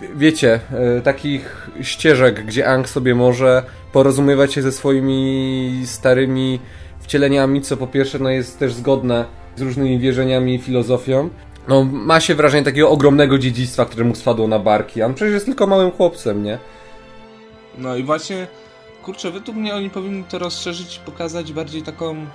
[0.00, 6.60] wie- wiecie, e, takich ścieżek, gdzie Ang sobie może porozumiewać się ze swoimi starymi
[7.00, 9.24] wcieleniami, co po pierwsze no, jest też zgodne
[9.56, 11.30] z różnymi wierzeniami i filozofią.
[11.68, 15.02] No, ma się wrażenie takiego ogromnego dziedzictwa, które mu spadło na barki.
[15.02, 16.58] On przecież jest tylko małym chłopcem, nie?
[17.78, 18.46] No i właśnie,
[19.04, 22.26] kurczę, według mnie oni powinni to rozszerzyć i pokazać bardziej taką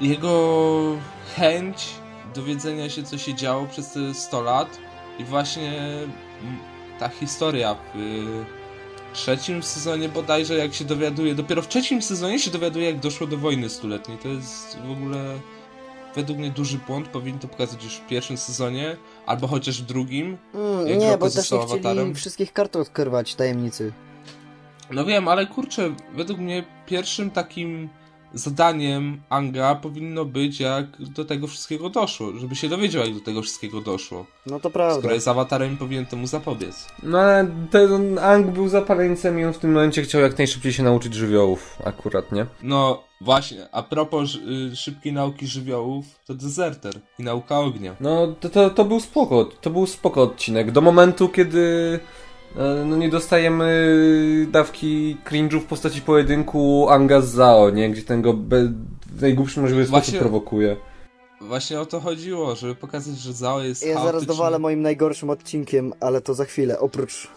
[0.00, 0.96] jego
[1.36, 1.88] chęć
[2.34, 4.78] dowiedzenia się, co się działo przez te 100 lat
[5.18, 5.78] i właśnie
[6.42, 6.58] mm,
[6.98, 8.44] ta historia w y,
[9.12, 13.36] trzecim sezonie bodajże, jak się dowiaduje, dopiero w trzecim sezonie się dowiaduje, jak doszło do
[13.36, 14.18] wojny stuletniej.
[14.18, 15.24] To jest w ogóle
[16.14, 20.36] według mnie duży błąd, powinni to pokazać już w pierwszym sezonie, albo chociaż w drugim,
[20.54, 22.14] Mm, Jak nie, bo też nie chcieli awatarem?
[22.14, 23.92] wszystkich kart odkrywać tajemnicy.
[24.90, 27.88] No wiem, ale kurczę, według mnie pierwszym takim
[28.34, 32.32] zadaniem Anga powinno być, jak do tego wszystkiego doszło.
[32.38, 34.26] Żeby się dowiedział, jak do tego wszystkiego doszło.
[34.46, 34.98] No to prawda.
[34.98, 36.88] Skoro jest awatarem, powinien temu zapobiec.
[37.02, 40.82] No ale ten Ang był zapaleńcem i on w tym momencie chciał jak najszybciej się
[40.82, 42.46] nauczyć żywiołów, akurat, nie?
[42.62, 44.34] No właśnie, a propos
[44.72, 47.96] y, szybkiej nauki żywiołów, to Deserter i nauka ognia.
[48.00, 50.70] No, to, to, to był spoko, to był spoko odcinek.
[50.70, 52.00] Do momentu, kiedy
[52.86, 53.96] no, nie dostajemy
[54.50, 57.90] dawki cringe'u w postaci pojedynku Anga z Zao, nie?
[57.90, 58.72] Gdzie ten go be,
[59.12, 60.76] w najgłupszy możliwy sposób Właśnie- prowokuje.
[61.40, 64.26] Właśnie o to chodziło, żeby pokazać, że Zao jest Ja zaraz chaotyczny.
[64.34, 67.28] dowalę moim najgorszym odcinkiem, ale to za chwilę, oprócz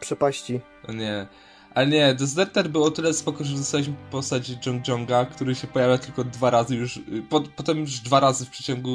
[0.00, 0.60] przepaści.
[0.88, 1.26] O Nie.
[1.74, 5.98] Ale nie, Deserter był o tyle spoko, że dostaliśmy postać Jong Jonga, który się pojawia
[5.98, 8.90] tylko dwa razy już, y, po, potem już dwa razy w przeciągu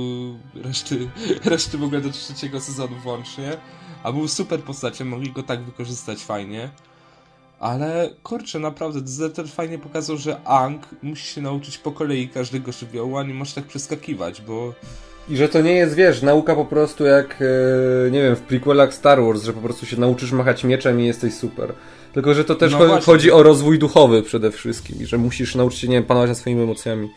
[0.55, 1.10] reszty,
[1.45, 3.58] reszty w ogóle do trzeciego sezonu włącznie.
[4.03, 6.69] A był super postacią, mogli go tak wykorzystać fajnie.
[7.59, 13.17] Ale kurczę, naprawdę, Deserter fajnie pokazał, że Ang musi się nauczyć po kolei każdego żywiołu,
[13.17, 14.73] a nie może tak przeskakiwać, bo
[15.29, 18.93] I że to nie jest, wiesz, nauka po prostu jak, e, nie wiem, w prequelach
[18.93, 21.73] Star Wars, że po prostu się nauczysz machać mieczem i jesteś super.
[22.13, 23.01] Tylko, że to też No właśnie.
[23.01, 26.38] chodzi o rozwój duchowy przede wszystkim i że musisz nauczyć się, nie wiem, panować nad
[26.38, 27.09] swoimi emocjami.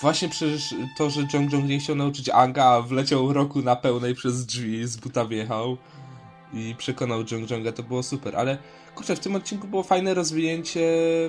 [0.00, 4.14] Właśnie przecież to, że Jong Jong nie chciał nauczyć Anga, a wleciał roku na pełnej
[4.14, 5.76] przez drzwi, z buta wjechał
[6.52, 8.58] i przekonał Jong Jonga, to było super, ale
[8.94, 10.82] kurczę, w tym odcinku było fajne rozwinięcie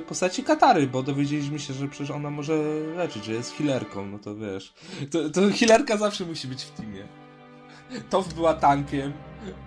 [0.08, 2.54] postaci Katary, bo dowiedzieliśmy się, że przecież ona może
[2.96, 4.74] leczyć, że jest healerką, no to wiesz,
[5.12, 7.04] to, to healerka zawsze musi być w teamie.
[8.10, 9.14] Tow była tankiem,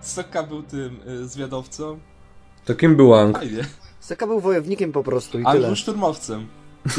[0.00, 1.98] Sokka był tym y, zwiadowcą,
[2.64, 3.38] To kim był Ang?
[3.38, 3.64] fajnie,
[4.00, 5.66] Saka był wojownikiem po prostu i a tyle.
[5.66, 6.46] był szturmowcem.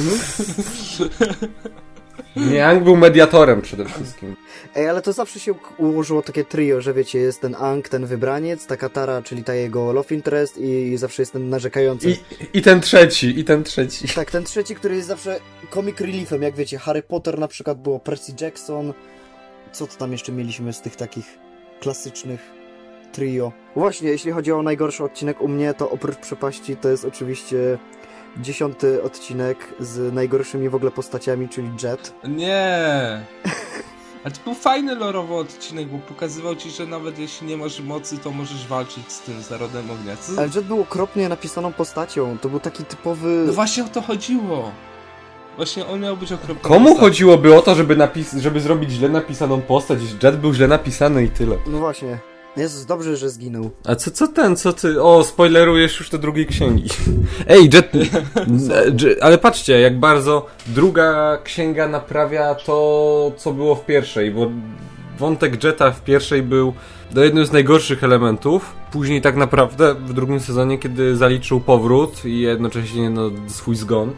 [2.35, 4.35] Nie, Ang był mediatorem przede wszystkim.
[4.75, 8.67] Ej, ale to zawsze się ułożyło takie trio, że wiecie, jest ten Ang, ten wybraniec,
[8.67, 12.09] ta Katara, czyli ta jego love interest i zawsze jest ten narzekający.
[12.09, 12.17] I,
[12.53, 14.07] I ten trzeci, i ten trzeci.
[14.07, 15.39] Tak, ten trzeci, który jest zawsze
[15.73, 18.93] comic reliefem, jak wiecie, Harry Potter na przykład było Percy Jackson.
[19.71, 21.25] Co to tam jeszcze mieliśmy z tych takich
[21.79, 22.39] klasycznych
[23.11, 23.51] trio?
[23.75, 27.77] Właśnie, jeśli chodzi o najgorszy odcinek u mnie, to oprócz przepaści to jest oczywiście
[28.37, 32.13] dziesiąty odcinek z najgorszymi w ogóle postaciami, czyli Jet.
[32.27, 32.65] Nie.
[34.23, 38.17] Ale to był fajny lorowy odcinek, bo pokazywał ci, że nawet jeśli nie masz mocy,
[38.17, 40.15] to możesz walczyć z tym, z Narodem Ognia.
[40.17, 40.31] Co?
[40.37, 43.43] Ale Jet był okropnie napisaną postacią, to był taki typowy...
[43.47, 44.71] No właśnie o to chodziło.
[45.55, 46.61] Właśnie on miał być okropny.
[46.69, 49.99] Komu chodziłoby o to, żeby, napis- żeby zrobić źle napisaną postać?
[50.23, 51.55] Jet był źle napisany i tyle.
[51.67, 52.19] No właśnie.
[52.57, 53.69] Jezus, dobrze, że zginął.
[53.85, 55.01] A co, co ten, co ty...
[55.03, 56.89] O, spoilerujesz już te drugiej księgi.
[57.47, 57.91] Ej, Jet...
[58.99, 64.49] Jet- Ale patrzcie, jak bardzo druga księga naprawia to, co było w pierwszej, bo
[65.19, 66.73] wątek Jetta w pierwszej był
[67.11, 68.75] do jednym z najgorszych elementów.
[68.91, 74.11] Później tak naprawdę w drugim sezonie, kiedy zaliczył powrót i jednocześnie no, swój zgon,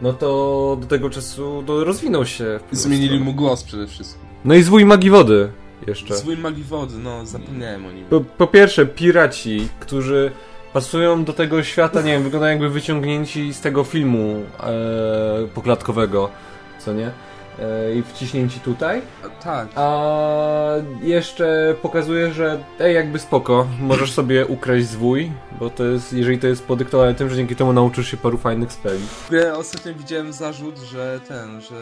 [0.00, 2.60] no to do tego czasu no, rozwinął się.
[2.72, 4.24] w Zmienili mu głos przede wszystkim.
[4.44, 5.48] No i zwój magii wody
[5.86, 6.16] jeszcze.
[6.16, 8.04] Zwój magii wody, no zapomniałem o nim.
[8.04, 10.30] Po, po pierwsze, piraci, którzy
[10.72, 16.30] pasują do tego świata, nie wiem, wyglądają jakby wyciągnięci z tego filmu e, poklatkowego,
[16.78, 17.10] co nie?
[17.58, 19.02] E, I wciśnięci tutaj.
[19.44, 19.68] Tak.
[19.74, 20.70] A
[21.02, 26.46] jeszcze pokazuje, że ej, jakby spoko, możesz sobie ukraść zwój, bo to jest, jeżeli to
[26.46, 29.00] jest podyktowane tym, że dzięki temu nauczysz się paru fajnych speli.
[29.26, 31.74] Ogóle ostatnio widziałem zarzut, że ten, że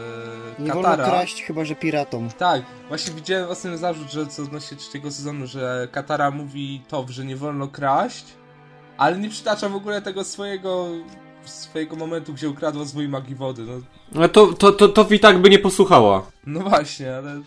[0.58, 1.08] Nie wolno Katara...
[1.08, 2.28] kraść, chyba że piratom.
[2.38, 7.24] Tak, właśnie widziałem ostatnio zarzut, że co odnośnie trzeciego sezonu, że Katara mówi to, że
[7.24, 8.24] nie wolno kraść,
[8.98, 10.86] ale nie przytacza w ogóle tego swojego
[11.50, 13.62] swojego momentu, gdzie ukradła zwój magii wody.
[13.62, 13.72] No,
[14.12, 16.26] No to, to, to, to i tak by nie posłuchała.
[16.46, 17.42] no właśnie, ale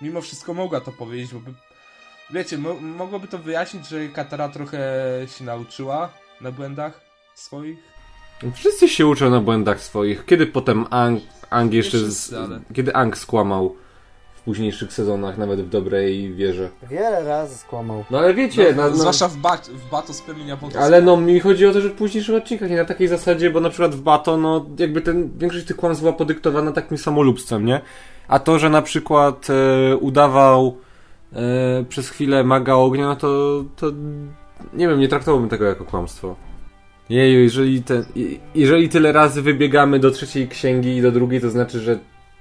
[0.00, 1.54] mimo wszystko mogła to powiedzieć, bo by...
[2.30, 4.78] Wiecie, mo mogłoby to wyjaśnić, że Katara trochę
[5.38, 6.08] się nauczyła
[6.40, 7.00] na błędach
[7.34, 7.78] swoich.
[8.54, 10.24] Wszyscy się uczą na błędach swoich.
[10.26, 11.98] Kiedy potem Ang, Ang jeszcze.
[12.10, 13.76] z, ale- Kiedy Ang skłamał
[14.44, 16.68] późniejszych sezonach, nawet w dobrej wierze.
[16.90, 18.04] Wiele razy skłamał.
[18.10, 20.80] No ale wiecie, no, na, na, Zwłaszcza w, ba w Bato spełnienia Boga.
[20.80, 23.60] ale no mi chodzi o to, że w późniejszych odcinkach nie na takiej zasadzie, bo
[23.60, 27.80] na przykład w Bato, no jakby ten, większość tych kłamstw była podyktowana takim samolubstwem, nie?
[28.28, 30.76] A to, że na przykład e, udawał
[31.32, 33.86] e, przez chwilę maga ognia, no to, to
[34.74, 36.36] nie wiem, nie traktowałbym tego jako kłamstwo.
[37.08, 38.04] Jeju, jeżeli, ten,
[38.54, 41.98] jeżeli tyle razy wybiegamy do trzeciej księgi i do drugiej, to znaczy, że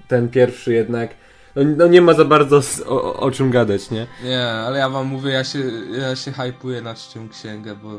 [0.07, 1.09] ten pierwszy jednak
[1.55, 4.07] no, no nie ma za bardzo o, o czym gadać, nie?
[4.23, 5.59] Nie, ale ja wam mówię, ja się,
[5.99, 7.89] ja się hypuję na trzecią księgę, bo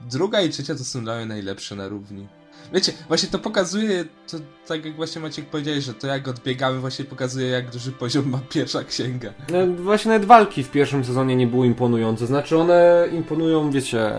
[0.00, 2.28] druga i trzecia to są dla mnie najlepsze na równi.
[2.72, 4.36] Wiecie, właśnie to pokazuje, to
[4.68, 8.40] tak jak właśnie Maciek powiedziałeś, że to jak odbiegamy właśnie pokazuje jak duży poziom ma
[8.48, 9.30] pierwsza księga.
[9.52, 12.26] No, właśnie nawet walki w pierwszym sezonie nie były imponujące.
[12.26, 14.12] Znaczy one imponują, wiecie,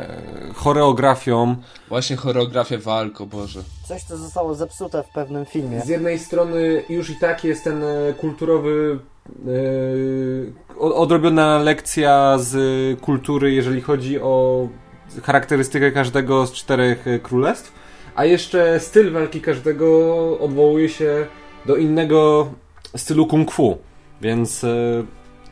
[0.55, 1.55] choreografią.
[1.89, 3.59] Właśnie choreografia walk, o Boże.
[3.87, 5.81] Coś, co zostało zepsute w pewnym filmie.
[5.81, 8.99] Z jednej strony już i tak jest ten e, kulturowy
[10.79, 12.55] o- odrobiona lekcja z
[13.01, 14.67] kultury, jeżeli chodzi o
[15.23, 17.80] charakterystykę każdego z czterech e, królestw,
[18.15, 21.25] a jeszcze styl walki każdego odwołuje się
[21.65, 22.51] do innego
[22.97, 23.77] stylu kung fu.
[24.21, 25.03] Więc e,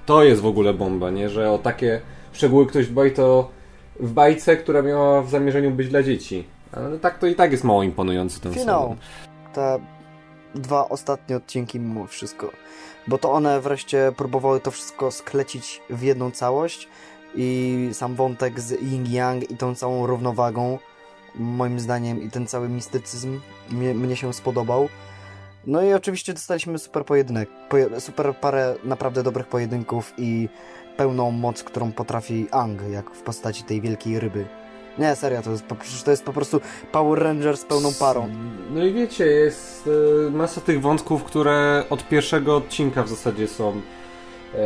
[0.06, 1.30] to jest w ogóle bomba, nie?
[1.30, 2.02] Że o takie
[2.34, 3.50] szczegóły ktoś dba to
[4.00, 6.44] w bajce, która miała w zamierzeniu być dla dzieci.
[6.72, 8.96] Ale tak to i tak jest mało imponujący ten Finał.
[9.54, 9.80] Te
[10.56, 12.52] dwa ostatnie odcinki mimo wszystko.
[13.08, 16.88] Bo to one wreszcie próbowały to wszystko sklecić w jedną całość
[17.36, 20.80] i sam wątek z yin-yang i tą całą równowagą
[21.36, 23.40] moim zdaniem i ten cały mistycyzm
[23.72, 24.90] mnie, mnie się spodobał.
[25.68, 30.50] No i oczywiście dostaliśmy super pojedynek, poje, super parę naprawdę dobrych pojedynków i
[30.98, 34.46] pełną moc, którą potrafi Ang, jak w postaci tej wielkiej ryby.
[34.98, 35.66] Nie, serio, to jest,
[36.06, 36.62] to jest po prostu
[36.92, 38.30] Power Rangers z pełną parą.
[38.72, 39.90] No i wiecie, jest
[40.28, 43.82] e, masa tych wątków, które od pierwszego odcinka w zasadzie są
[44.56, 44.62] e,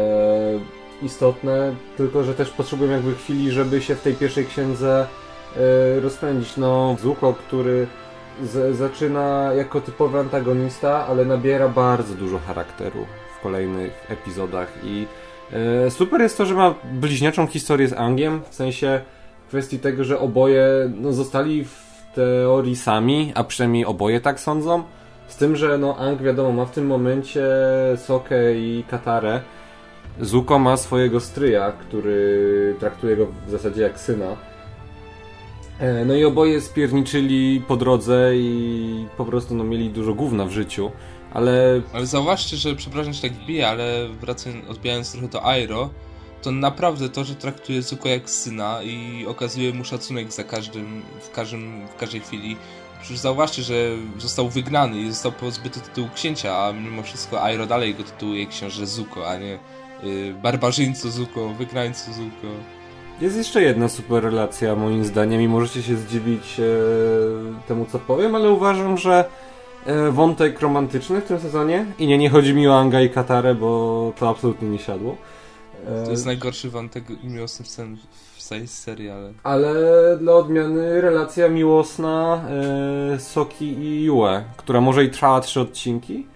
[1.02, 5.08] istotne, tylko że też potrzebują jakby chwili, żeby się w tej pierwszej księdze
[6.02, 6.58] rozpędzić.
[6.58, 7.88] No, Zuko, który
[8.44, 13.06] z, zaczyna jako typowy antagonista, ale nabiera bardzo dużo charakteru
[13.40, 15.08] w kolejnych epizodach i
[15.86, 19.02] e, super jest to, że ma bliźniaczą historię z Angiem, w sensie
[19.48, 20.68] kwestii tego, że oboje
[21.02, 21.84] no, zostali w
[22.16, 24.84] teorii sami, a przynajmniej oboje tak sądzą.
[25.28, 27.46] Z tym, że no Ang wiadomo ma w tym momencie
[27.98, 29.42] Sokę i Katarę.
[30.22, 34.36] Zuko ma swojego stryja, który traktuje go w zasadzie jak syna.
[35.80, 40.52] E, No i oboje spierniczyli po drodze i po prostu no, mieli dużo gówna w
[40.52, 40.92] życiu,
[41.34, 45.90] ale Ale zauważcie, że przepraszam, że tak wbiję, ale wracając, odbijając trochę do Airo,
[46.42, 51.32] to naprawdę to, że traktuje Zuko jak syna i okazuje mu szacunek za każdym, w,
[51.32, 52.58] każdym, w każdej chwili.
[53.02, 57.96] Przecież zauważcie, że został wygnany i został pozbyty tytułu księcia, a mimo wszystko Airo dalej
[57.96, 59.60] go tytułuje książę Zuko, a nie
[60.04, 62.48] y, Zuko, wygnańco Zuko.
[63.24, 66.64] Jest jeszcze jedna super relacja moim zdaniem i możecie się zdziwić e,
[67.68, 69.26] temu co powiem, ale uważam, że
[69.86, 73.56] e, wątek romantyczny w tym sezonie i nie, nie chodzi mi o Anga i Katarę,
[73.56, 75.18] bo to absolutnie nie siadło.
[75.88, 77.98] E, To jest najgorszy wątek miłosny w całym
[78.36, 79.34] w całej serii, ale...
[79.44, 79.74] ale
[80.18, 82.44] dla odmiany relacja miłosna
[83.14, 86.28] e, Soki i Yue, która może i trwała trzy odcinki,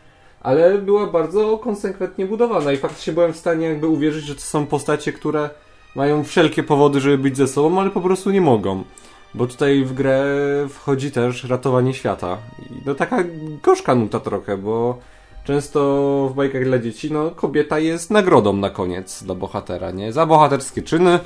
[0.41, 4.65] ale była bardzo konsekwentnie budowana i faktycznie byłem w stanie jakby uwierzyć, że to są
[4.65, 5.49] postacie, które
[5.95, 8.83] mają wszelkie powody, żeby być ze sobą, ale po prostu nie mogą.
[9.33, 10.25] Bo tutaj w grę
[10.69, 12.37] wchodzi też ratowanie świata.
[12.69, 13.23] I no taka
[13.63, 14.99] gorzka nuta trochę, bo
[15.43, 15.79] często
[16.31, 20.13] w bajkach dla dzieci, no kobieta jest nagrodą na koniec dla bohatera, nie?
[20.13, 21.19] Za bohaterskie czyny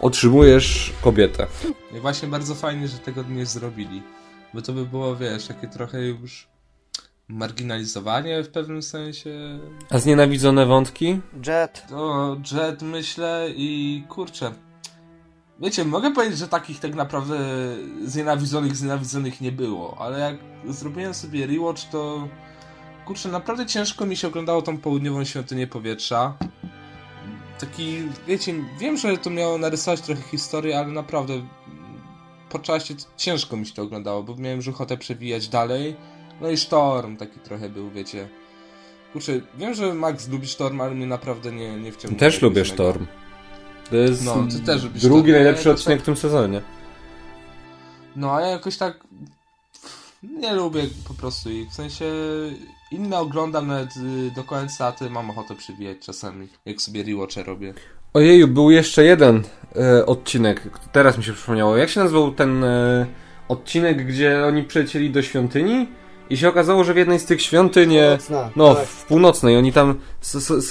[0.00, 1.46] otrzymujesz kobietę.
[1.96, 4.02] I właśnie bardzo fajnie, że tego nie zrobili.
[4.54, 6.51] Bo to by było, wiesz, takie trochę już
[7.28, 9.58] marginalizowanie w pewnym sensie.
[9.90, 11.20] A znienawidzone wątki?
[11.46, 14.52] Jet, To Jet myślę i kurczę.
[15.60, 17.38] Wiecie, mogę powiedzieć, że takich tak naprawdę
[18.04, 20.36] znienawidzonych, znienawidzonych nie było, ale jak
[20.74, 22.28] zrobiłem sobie rewatch, to
[23.06, 26.34] kurczę, naprawdę ciężko mi się oglądało tą południową świątynię powietrza.
[27.58, 31.34] Taki, wiecie, wiem, że to miało narysować trochę historię, ale naprawdę
[32.50, 35.96] po czasie ciężko mi się to oglądało, bo miałem już ochotę przewijać dalej.
[36.42, 38.28] No i Storm taki trochę był, wiecie.
[39.12, 42.20] Kurczę, wiem, że Max lubi Storm, ale mnie naprawdę nie, nie wciągnął.
[42.20, 43.06] Też lubię Storm.
[43.90, 46.62] To jest No, ty też lubisz drugi Storm, najlepszy odcinek tak- w tym sezonie.
[48.16, 49.04] No, a ja jakoś tak
[50.22, 51.70] nie lubię po prostu ich.
[51.70, 52.04] W sensie
[52.90, 57.42] inne oglądam nawet y, do końca, a ty mam ochotę przywijać czasami, jak sobie rewatche
[57.42, 57.74] robię.
[58.14, 59.42] Ojeju, był jeszcze jeden
[59.76, 61.76] e, odcinek, teraz mi się przypomniało.
[61.76, 63.06] Jak się nazywał ten e,
[63.48, 65.88] odcinek, gdzie oni przylecieli do świątyni
[66.32, 67.96] i się okazało, że w jednej z tych świątyń...
[67.96, 68.86] e, Północna, No, tak.
[68.86, 69.94] w północnej, oni tam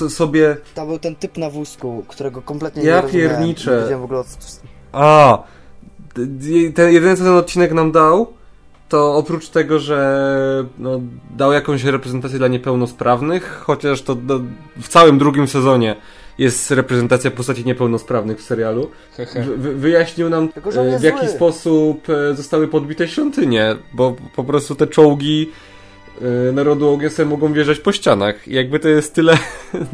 [0.09, 0.57] sobie...
[0.75, 3.29] Tam był ten typ na wózku, którego kompletnie Ja nie rozumiałem.
[3.37, 3.87] pierniczę.
[3.89, 4.23] Nie w ogóle.
[4.91, 5.37] A,
[6.75, 8.33] ten jedyne co ten odcinek nam dał,
[8.89, 10.99] to oprócz tego, że no,
[11.37, 14.39] dał jakąś reprezentację dla niepełnosprawnych, chociaż to do,
[14.81, 15.95] w całym drugim sezonie
[16.41, 19.43] jest reprezentacja postaci niepełnosprawnych w serialu, Hehe.
[19.43, 21.35] wy, wy- wyjaśnił nam e, w jaki zły.
[21.35, 25.51] sposób e, zostały podbite świątynie, bo po prostu te czołgi
[26.49, 28.47] e, narodu ogniosem mogą wjeżdżać po ścianach.
[28.47, 29.37] I jakby to jest tyle,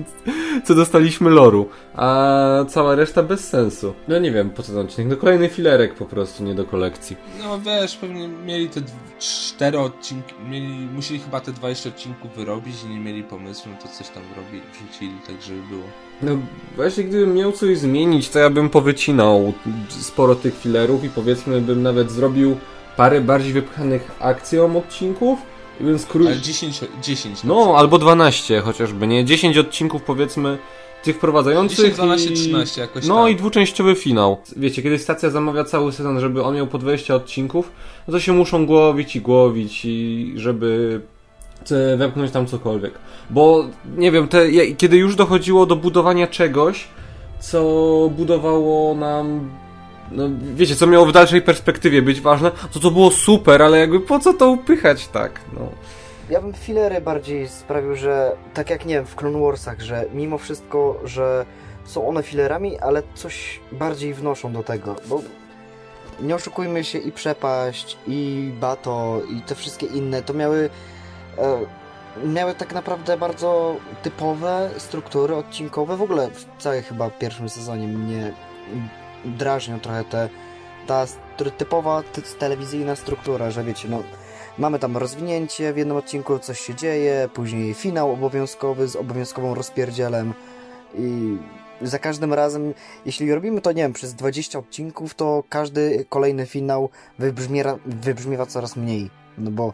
[0.65, 3.93] co dostaliśmy loru, a cała reszta bez sensu.
[4.07, 5.07] No nie wiem, po co ten odcinek.
[5.11, 7.15] No kolejny filerek po prostu, nie do kolekcji.
[7.39, 8.81] No wiesz, pewnie mieli te
[9.19, 13.97] cztery odcinki, mieli, musieli chyba te 20 odcinków wyrobić i nie mieli pomysłu, no to
[13.97, 15.83] coś tam robili, wrzucili, tak żeby było.
[16.21, 16.31] No
[16.75, 19.53] właśnie, gdybym miał coś zmienić, to ja bym powycinał
[19.89, 22.57] sporo tych filerów i powiedzmy bym nawet zrobił
[22.97, 25.39] parę bardziej wypchanych akcją odcinków
[25.81, 26.31] i bym skrócił...
[26.31, 29.25] Ale 10, 10 na No, albo 12 chociażby, nie?
[29.25, 30.57] 10 odcinków powiedzmy
[31.03, 32.33] tych prowadzających 10, 12, i...
[32.33, 33.31] 13 jakoś No tak.
[33.31, 34.37] i dwuczęściowy finał.
[34.55, 37.71] Wiecie, kiedy stacja zamawia cały sezon, żeby on miał po 20 odcinków,
[38.07, 41.01] no to się muszą głowić i głowić i żeby
[41.97, 42.93] wepchnąć tam cokolwiek.
[43.29, 43.65] Bo,
[43.97, 46.87] nie wiem, te, kiedy już dochodziło do budowania czegoś,
[47.39, 47.61] co
[48.17, 49.49] budowało nam...
[50.11, 50.23] No,
[50.55, 54.19] wiecie, co miało w dalszej perspektywie być ważne, to to było super, ale jakby po
[54.19, 55.69] co to upychać tak, no.
[56.29, 60.37] Ja bym filery bardziej sprawił, że tak jak nie wiem, w Clone Warsach, że mimo
[60.37, 61.45] wszystko, że
[61.85, 65.21] są one filerami, ale coś bardziej wnoszą do tego, bo
[66.21, 70.69] nie oszukujmy się i Przepaść, i Bato, i te wszystkie inne, to miały e,
[72.25, 78.33] miały tak naprawdę bardzo typowe struktury odcinkowe, w ogóle w całym chyba pierwszym sezonie mnie
[79.25, 80.29] drażnią trochę te
[80.87, 81.05] ta
[81.57, 84.03] typowa ty- telewizyjna struktura, że wiecie, no
[84.57, 90.33] Mamy tam rozwinięcie w jednym odcinku, coś się dzieje, później finał obowiązkowy z obowiązkową rozpierdzielem
[90.97, 91.37] i
[91.81, 92.73] za każdym razem,
[93.05, 96.89] jeśli robimy to, nie wiem, przez 20 odcinków, to każdy kolejny finał
[97.85, 99.73] wybrzmiewa coraz mniej, no bo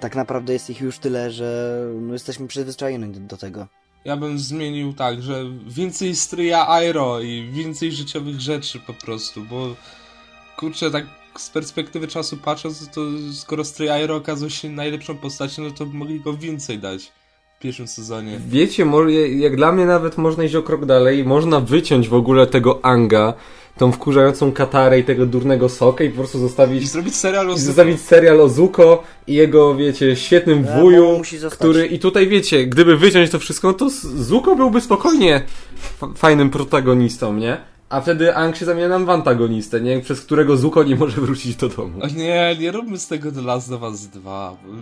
[0.00, 3.66] tak naprawdę jest ich już tyle, że no, jesteśmy przyzwyczajeni do, do tego.
[4.04, 9.74] Ja bym zmienił tak, że więcej stryja aero i więcej życiowych rzeczy po prostu, bo
[10.58, 11.06] kurczę, tak
[11.38, 13.00] z perspektywy czasu patrząc, to
[13.32, 17.12] skoro stryj aero okazał się najlepszą postacią, no to mogli go więcej dać
[17.56, 18.40] w pierwszym sezonie.
[18.48, 18.86] Wiecie,
[19.36, 23.34] jak dla mnie nawet można iść o krok dalej, można wyciąć w ogóle tego Anga,
[23.78, 27.54] tą wkurzającą katarę i tego durnego sokę i po prostu I zostawić, zrobić serial o
[27.54, 32.96] i zostawić serial o Zuko i jego, wiecie, świetnym wuju, który i tutaj wiecie, gdyby
[32.96, 35.42] wyciąć to wszystko, no to Zuko byłby spokojnie
[36.16, 37.75] fajnym protagonistą, nie?
[37.88, 40.00] A wtedy Ang się zamienia nam w antagonistę, nie?
[40.00, 42.00] Przez którego Zuko nie może wrócić do domu.
[42.02, 44.56] O nie, nie róbmy z tego The Last of Us 2.
[44.66, 44.72] Bo...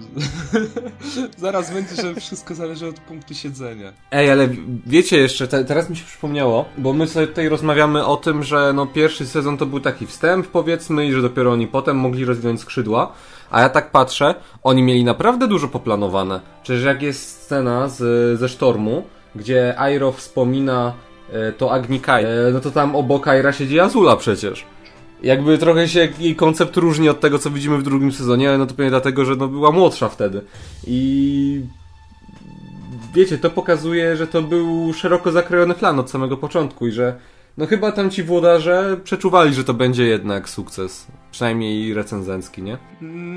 [1.39, 3.93] Zaraz będzie, że wszystko zależy od punktu siedzenia.
[4.11, 4.49] Ej, ale
[4.87, 8.73] wiecie jeszcze, te, teraz mi się przypomniało, bo my sobie tutaj rozmawiamy o tym, że
[8.73, 12.61] no pierwszy sezon to był taki wstęp powiedzmy i że dopiero oni potem mogli rozwinąć
[12.61, 13.13] skrzydła,
[13.51, 16.41] a ja tak patrzę, oni mieli naprawdę dużo poplanowane.
[16.63, 17.99] Przecież jak jest scena z,
[18.39, 20.95] ze Sztormu, gdzie Airo wspomina
[21.59, 24.65] to Agnikai, e, no to tam obok Aira siedzi Azula przecież.
[25.23, 28.75] Jakby trochę się jej koncept różni od tego, co widzimy w drugim sezonie, no to
[28.75, 30.41] pewnie dlatego, że no była młodsza wtedy.
[30.87, 31.61] I
[33.15, 37.17] wiecie, to pokazuje, że to był szeroko zakrojony plan od samego początku i że
[37.59, 41.07] no chyba tam ci włodarze przeczuwali, że to będzie jednak sukces.
[41.31, 42.79] Przynajmniej recenzencki, nie?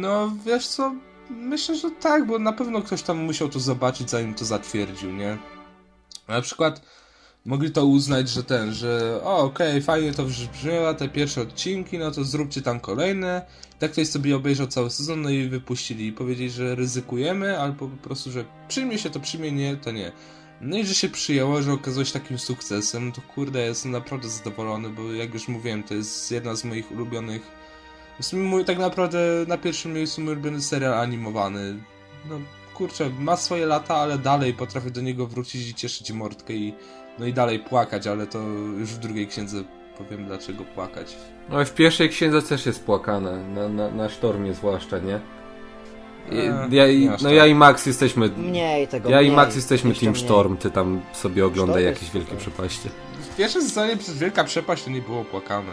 [0.02, 0.96] No, wiesz co?
[1.30, 5.38] Myślę, że tak, bo na pewno ktoś tam musiał to zobaczyć, zanim to zatwierdził, nie?
[6.28, 6.82] Na przykład
[7.48, 12.12] mogli to uznać, że ten, że o, okej, fajnie to brzmiało, te pierwsze odcinki, no
[12.12, 13.42] to zróbcie tam kolejne.
[13.80, 17.98] Tak ktoś sobie obejrzał cały sezon, no i wypuścili i powiedzieli, że ryzykujemy, albo po
[17.98, 20.12] prostu, że przyjmie się to, przyjmie nie, to nie.
[20.62, 24.90] No i że się przyjęło, że okazało się takim sukcesem, to kurde, jestem naprawdę zadowolony,
[24.90, 27.42] bo jak już mówiłem, to jest jedna z moich ulubionych
[28.20, 31.76] w sumie mój, tak naprawdę na pierwszym miejscu mój ulubiony serial animowany.
[32.30, 32.40] No
[32.74, 36.74] kurczę, ma swoje lata, ale dalej potrafię do niego wrócić i cieszyć mordkę i
[37.20, 38.40] no i dalej płakać, ale to
[38.80, 39.58] już w drugiej księdze
[39.98, 41.16] powiem dlaczego płakać.
[41.50, 45.20] No i w pierwszej księdze też jest płakane, na, na, na sztormie zwłaszcza, nie?
[46.32, 47.32] I, ja, i, no tak.
[47.32, 48.30] ja i Max jesteśmy...
[48.30, 49.36] Mniej tego, Ja i mniej.
[49.36, 50.26] Max jesteśmy Team mniej.
[50.26, 52.42] Storm, ty tam sobie oglądaj Sztorm jakieś jest wielkie super.
[52.42, 52.90] przepaście.
[53.34, 55.72] W pierwszej sezonie przez Wielka Przepaść to nie było płakane.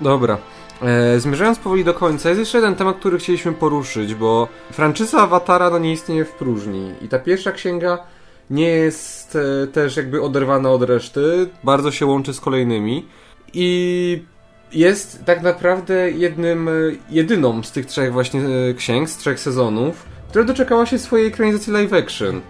[0.00, 0.38] Dobra.
[0.82, 5.70] E, zmierzając powoli do końca, jest jeszcze jeden temat, który chcieliśmy poruszyć, bo franczyza Awatara
[5.70, 7.98] no nie istnieje w próżni i ta pierwsza księga
[8.50, 13.06] nie jest e, też jakby oderwana od reszty, bardzo się łączy z kolejnymi
[13.54, 14.22] i
[14.72, 16.72] jest tak naprawdę jednym, e,
[17.10, 21.72] jedyną z tych trzech właśnie e, księg, z trzech sezonów, która doczekała się swojej ekranizacji
[21.72, 22.40] live action.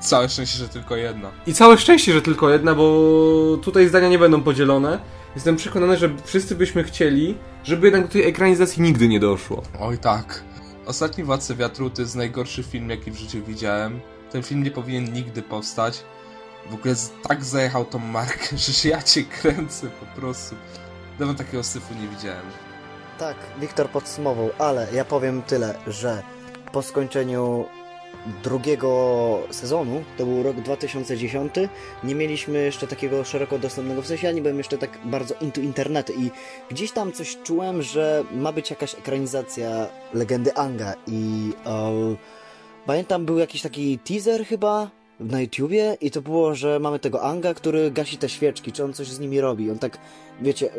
[0.00, 1.30] Całe szczęście, że tylko jedna.
[1.46, 4.98] I całe szczęście, że tylko jedna, bo tutaj zdania nie będą podzielone.
[5.36, 9.62] Jestem przekonany, że wszyscy byśmy chcieli, żeby jednak do tej ekranizacji nigdy nie doszło.
[9.80, 10.42] Oj tak.
[10.86, 14.00] Ostatni Władcy Wiatru to jest najgorszy film, jaki w życiu widziałem.
[14.30, 16.04] Ten film nie powinien nigdy powstać.
[16.70, 16.94] W ogóle
[17.28, 20.56] tak zajechał tą markę, że ja cię kręcę po prostu.
[21.18, 22.46] Dawno takiego syfu nie widziałem.
[23.18, 26.22] Tak, Wiktor podsumował, ale ja powiem tyle, że
[26.72, 27.64] po skończeniu
[28.42, 31.54] drugiego sezonu, to był rok 2010,
[32.04, 35.60] nie mieliśmy jeszcze takiego szeroko dostępnego, w sensie ja nie byłem jeszcze tak bardzo into
[35.60, 36.30] internetu i
[36.70, 42.16] gdzieś tam coś czułem, że ma być jakaś ekranizacja Legendy Anga i e,
[42.86, 47.54] pamiętam był jakiś taki teaser chyba na YouTubie i to było, że mamy tego Anga,
[47.54, 49.98] który gasi te świeczki, czy on coś z nimi robi, on tak,
[50.40, 50.70] wiecie,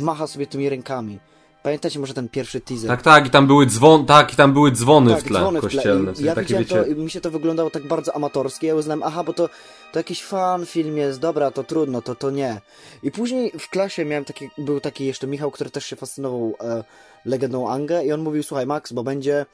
[0.00, 1.18] macha sobie tymi rękami.
[1.62, 2.88] Pamiętacie może ten pierwszy teaser?
[2.88, 5.68] Tak, tak, i tam były dzwon, tak, i tam były dzwony w tle dzwony w
[5.68, 5.82] tle.
[6.20, 8.66] I Ja takie, wiecie, to mi się to wyglądało tak bardzo amatorskie.
[8.66, 9.48] Ja uznałem, aha, bo to,
[9.92, 12.60] to jakiś fan film jest, dobra, to trudno, to to nie.
[13.02, 16.84] I później w klasie miałem taki, był taki jeszcze Michał, który też się fascynował e,
[17.24, 19.46] legendą Angę i on mówił, słuchaj Max, bo będzie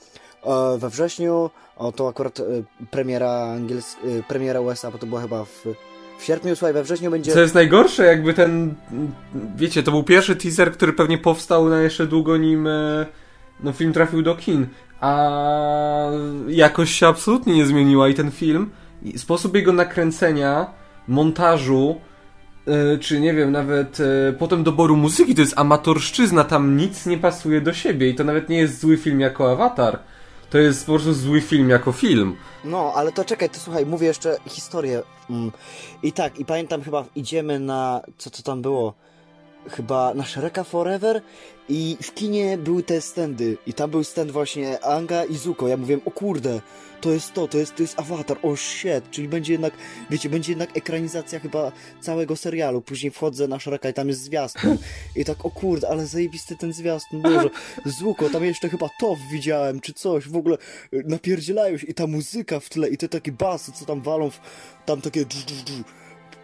[0.44, 2.44] e, we wrześniu, o to akurat e,
[2.90, 5.64] premiera angiels, e, premiera USA, bo to była chyba w,
[6.18, 7.32] w sierpniu, słuchaj, we wrześniu będzie...
[7.32, 8.74] Co jest najgorsze, jakby ten,
[9.56, 13.06] wiecie, to był pierwszy teaser, który pewnie powstał na jeszcze długo nim e,
[13.62, 14.66] no, film trafił do kin,
[15.00, 15.30] a
[16.48, 18.70] jakość się absolutnie nie zmieniła i ten film,
[19.02, 20.66] i sposób jego nakręcenia,
[21.08, 22.00] montażu,
[22.66, 27.18] e, czy nie wiem, nawet e, potem doboru muzyki, to jest amatorszczyzna, tam nic nie
[27.18, 29.98] pasuje do siebie i to nawet nie jest zły film jako Avatar.
[30.50, 32.36] To jest po prostu zły film jako film.
[32.64, 35.02] No, ale to czekaj, to słuchaj, mówię jeszcze historię.
[35.30, 35.52] Mm.
[36.02, 38.94] I tak, i pamiętam chyba idziemy na, co to tam było?
[39.68, 41.22] Chyba na Shreka Forever
[41.68, 43.56] i w kinie były te standy.
[43.66, 45.68] I tam był stand właśnie Anga i Zuko.
[45.68, 46.60] Ja mówiłem, o kurde,
[47.00, 49.72] to jest to, to jest, to jest Avatar, o shit, czyli będzie jednak,
[50.10, 52.82] wiecie, będzie jednak ekranizacja chyba całego serialu.
[52.82, 54.78] Później wchodzę na Shreka i tam jest zwiastun.
[55.16, 57.50] I tak, o kurde, ale zajebisty ten zwiastun, Boże,
[57.84, 60.56] Zuko, tam jeszcze chyba TOW widziałem, czy coś, w ogóle
[60.94, 61.86] y, napierdzielają się.
[61.86, 64.40] I ta muzyka w tle i te takie basy, co tam walą, w,
[64.86, 65.84] tam takie dż, dż, dż,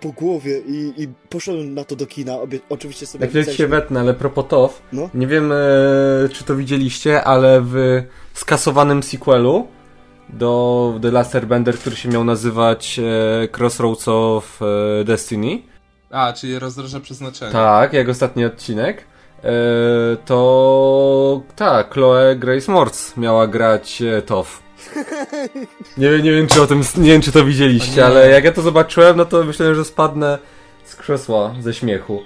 [0.04, 4.00] po głowie i, i poszedłem na to do kina, obie, oczywiście sobie ci się wetnę,
[4.00, 5.10] ale propos TOW, No.
[5.14, 5.56] nie wiem e,
[6.32, 8.02] czy to widzieliście, ale w
[8.34, 9.66] skasowanym sequelu
[10.28, 14.60] do The Last Airbender, który się miał nazywać e, Crossroads of
[15.00, 15.62] e, Destiny,
[16.10, 17.52] A, czyli rozdroże przeznaczenia.
[17.52, 19.04] tak, jak ostatni odcinek,
[19.44, 19.50] e,
[20.24, 24.63] to tak, Chloe Grace Moretz miała grać e, TOW.
[25.98, 28.04] Nie wiem, nie wiem, czy o tym, nie wiem, czy to widzieliście, nie.
[28.06, 30.38] ale jak ja to zobaczyłem, no to myślałem, że spadnę
[30.84, 32.22] z krzesła ze śmiechu.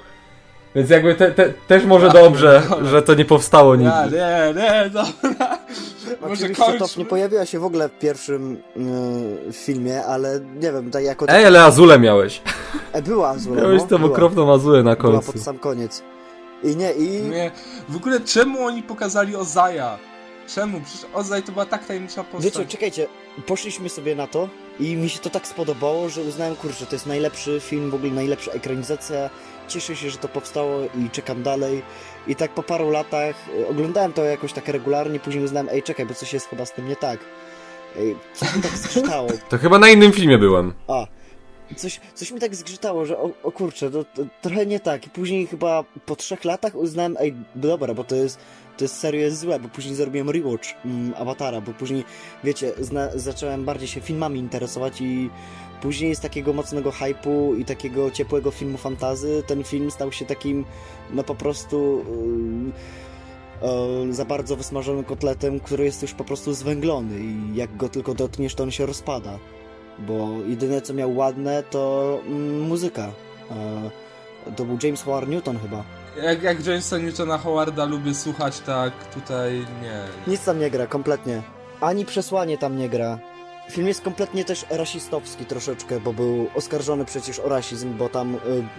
[0.75, 2.89] Więc jakby te, te, też może Ja dobrze, pierdolę.
[2.91, 3.93] że to nie powstało nigdy.
[4.17, 5.59] Nie, nie, nie, dobra.
[6.29, 6.49] Może
[6.79, 8.57] TOW nie pojawiła się w ogóle w pierwszym
[9.49, 11.29] y, filmie, ale nie wiem, tak jako...
[11.29, 12.43] Ej, ale Azulę miałeś.
[12.93, 15.33] E, była Azula, Miałeś no, tą była, okropną Azulę na była końcu.
[15.33, 16.03] pod sam koniec.
[16.63, 17.23] I nie, i...
[17.23, 17.51] Nie,
[17.89, 19.99] w ogóle czemu oni pokazali Ozaja?
[20.55, 20.81] Czemu?
[20.81, 22.45] Przecież Ozaj to była tak tajemnicza postać.
[22.45, 23.07] Wiecie, czekajcie,
[23.47, 24.49] poszliśmy sobie na to
[24.81, 28.13] i mi się to tak spodobało, że uznałem, kurczę, to jest najlepszy film, w ogóle
[28.13, 29.31] najlepsza ekranizacja.
[29.69, 31.83] Cieszę się, że to powstało i czekam dalej.
[32.27, 36.07] I tak po paru latach y, oglądałem to jakoś tak regularnie, później uznałem, ej, czekaj,
[36.07, 37.21] bo coś jest chyba z tym nie tak.
[37.99, 39.29] Ej, coś mi tak zgrzytało.
[39.51, 40.75] To chyba na innym filmie byłem.
[40.89, 41.07] A,
[41.77, 45.07] coś, coś mi tak zgrzytało, że o, o kurczę, to, to trochę nie tak.
[45.07, 48.39] I później chyba po trzech latach uznałem, ej, dobra, bo to jest,
[48.79, 52.05] to jest serio jest złe, bo później zrobiłem rewatch mm, Awatara, bo później,
[52.45, 52.73] wiecie,
[53.15, 55.31] zacząłem bardziej się filmami interesować i
[55.83, 60.65] później z takiego mocnego hypu i takiego ciepłego filmu fantazy ten film stał się takim,
[61.11, 62.05] no po prostu...
[62.09, 62.73] Yy,
[64.11, 68.55] za bardzo wysmażonym kotletem, który jest już po prostu zwęglony i jak go tylko dotkniesz,
[68.55, 69.39] to on się rozpada
[69.99, 73.11] bo jedyne co miał ładne to mm, muzyka.
[74.57, 75.85] To był James Howard Newton chyba.
[76.23, 80.05] Jak, jak Jamesa Newtona Howarda lubię słuchać, tak tutaj nie.
[80.27, 81.43] Nic tam nie gra, kompletnie.
[81.81, 83.19] Ani przesłanie tam nie gra.
[83.71, 88.39] Film jest kompletnie też rasistowski troszeczkę, bo był oskarżony przecież o rasizm, bo tam y,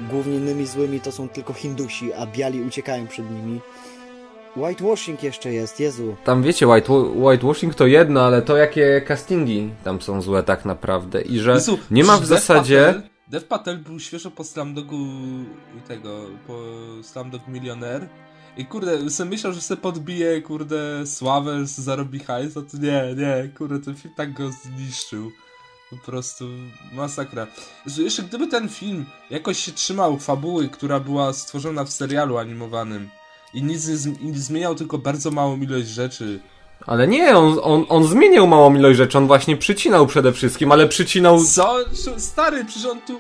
[0.09, 3.59] głównymi złymi to są tylko Hindusi, a biali uciekają przed nimi.
[4.57, 6.15] Whitewashing jeszcze jest, Jezu.
[6.23, 11.21] Tam wiecie, white, whitewashing to jedno, ale to jakie castingi tam są złe tak naprawdę
[11.21, 13.01] i że Jezu, nie ma w zasadzie...
[13.30, 15.07] Dev Patel był świeżo po Slamdogu
[15.88, 16.63] tego, po
[17.03, 18.09] Slamdog Millionaire
[18.57, 23.49] i kurde, sobie myślał, że sobie podbije, kurde, sławę, zarobi hajs, a to nie, nie,
[23.57, 25.32] kurde, ten film tak go zniszczył.
[25.89, 26.45] Po prostu
[26.93, 27.47] masakra.
[27.97, 33.09] Jeszcze gdyby ten film jakoś się trzymał fabuły, która była stworzona w serialu animowanym
[33.53, 36.39] i nic nie i zmieniał tylko bardzo małą ilość rzeczy,
[36.86, 40.88] Ale nie, on, on, on zmieniał małą ilość rzeczy, on właśnie przycinał przede wszystkim, ale
[40.88, 41.43] przycinał...
[41.43, 41.77] Co?
[42.17, 43.19] Stary, przecież on tu,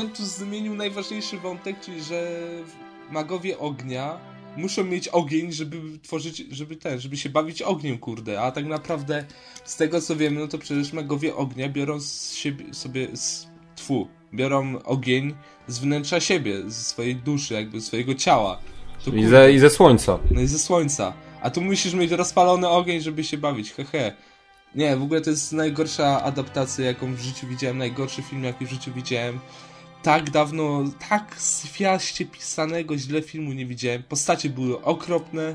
[0.00, 2.40] on tu zmienił najważniejszy wątek, czyli że
[3.10, 4.18] magowie ognia
[4.56, 8.40] muszą mieć ogień, żeby tworzyć, żeby ten, żeby się bawić ogniem, kurde.
[8.40, 9.24] A tak naprawdę
[9.64, 13.46] z tego co wiemy, no to przecież magowie ognia biorą z siebie, sobie, z,
[13.76, 15.34] tfu, biorą ogień
[15.66, 18.58] z wnętrza siebie, ze swojej duszy, jakby swojego ciała.
[19.04, 20.18] To, I ze, I ze słońca.
[20.30, 21.12] no i ze słońca.
[21.42, 24.12] A tu musisz mieć rozpalony ogień, żeby się bawić, hehe.
[24.74, 28.70] Nie, w ogóle to jest najgorsza adaptacja, jaką w życiu widziałem, najgorszy film, jaki w
[28.70, 29.40] życiu widziałem.
[30.02, 34.02] Tak dawno, tak zwiaście pisanego źle filmu nie widziałem.
[34.02, 35.54] Postacie były okropne,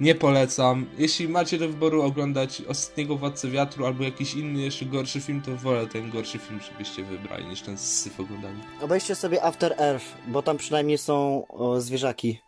[0.00, 0.86] nie polecam.
[0.98, 5.56] Jeśli macie do wyboru oglądać Ostatniego Władcę Wiatru albo jakiś inny jeszcze gorszy film, to
[5.56, 8.58] wolę ten gorszy film, żebyście wybrali, niż ten syf oglądali.
[8.80, 12.40] Obejrzcie sobie After Earth, bo tam przynajmniej są o, zwierzaki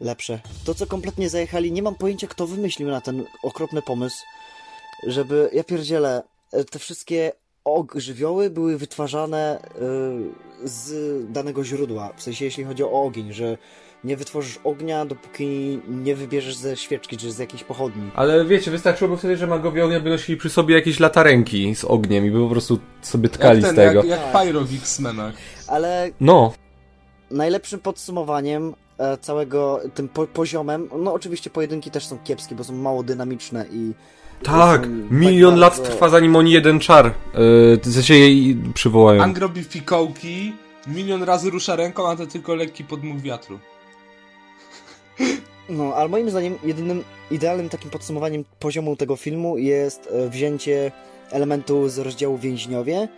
[0.00, 0.38] lepsze.
[0.64, 4.16] To, co kompletnie zajechali, nie mam pojęcia, kto wymyślił na ten okropny pomysł,
[5.06, 6.22] żeby, ja pierdzielę,
[6.52, 7.32] e, te wszystkie
[7.64, 9.58] og- żywioły były wytwarzane
[10.64, 12.12] y, z danego źródła.
[12.16, 13.58] W sensie, jeśli chodzi o ogień, że
[14.04, 18.10] nie wytworzysz ognia, dopóki nie wybierzesz ze świeczki, czy z jakiejś pochodni.
[18.14, 22.26] Ale wiecie, wystarczyłoby wtedy, że magowie ognia by nosili przy sobie jakieś latarenki z ogniem
[22.26, 24.04] i by po prostu sobie tkali Jak z ten, tego.
[24.04, 25.34] jak, jak Pyro w X-Menach.
[25.68, 26.52] Ale No,
[27.30, 28.74] najlepszym podsumowaniem e,
[29.20, 33.92] całego tym po poziomem, no oczywiście pojedynki też są kiepskie, bo są mało dynamiczne i
[34.42, 37.12] tak, są milion tak lat bardzo- trwa zanim oni jeden czar
[37.84, 39.22] yy, sensie jej przywołają.
[39.22, 40.52] Ang robi fikołki,
[40.86, 43.58] milion razy rusza ręką, a to tylko lekki podmuch wiatru.
[45.68, 50.92] No, ale moim zdaniem jedynym idealnym takim podsumowaniem poziomu tego filmu jest e, wzięcie
[51.30, 53.08] elementu z rozdziału Więźniowie,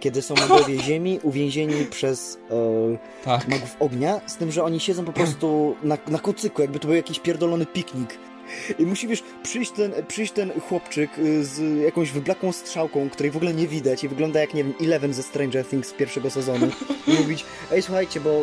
[0.00, 3.48] kiedy są magowie ziemi uwięzieni przez e, Tak.
[3.48, 6.96] magów ognia, z tym, że oni siedzą po prostu na, na kocyku, jakby to był
[6.96, 8.18] jakiś pierdolony piknik.
[8.78, 13.36] I musi, wiesz, przyjść ten, przyjść ten chłopczyk y, z jakąś wyblakłą strzałką, której w
[13.36, 16.66] ogóle nie widać i wygląda jak, nie wiem, Eleven ze Stranger Things z pierwszego sezonu
[17.06, 18.42] i mówić, ej, słuchajcie, bo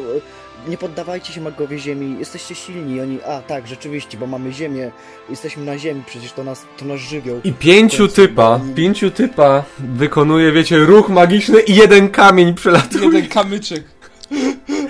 [0.68, 2.95] nie poddawajcie się magowie ziemi, jesteście silni.
[2.95, 4.91] I oni, a tak, rzeczywiście, bo mamy ziemię,
[5.30, 7.41] jesteśmy na ziemi, przecież to, nas, to nasz żywioł.
[7.43, 13.05] I pięciu typa, oni- pięciu typa wykonuje, wiecie, ruch magiczny i jeden kamień przelatuje.
[13.05, 13.84] Jeden kamyczek.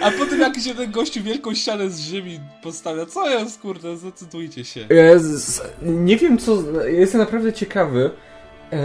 [0.02, 3.06] A potem jakiś jeden gościu wielką ścianę z ziemi postawia.
[3.06, 4.86] Co jest, kurde, zdecydujcie się.
[4.90, 6.58] Jezus, nie wiem co,
[6.88, 8.12] jestem naprawdę ciekawy
[8.72, 8.80] eee,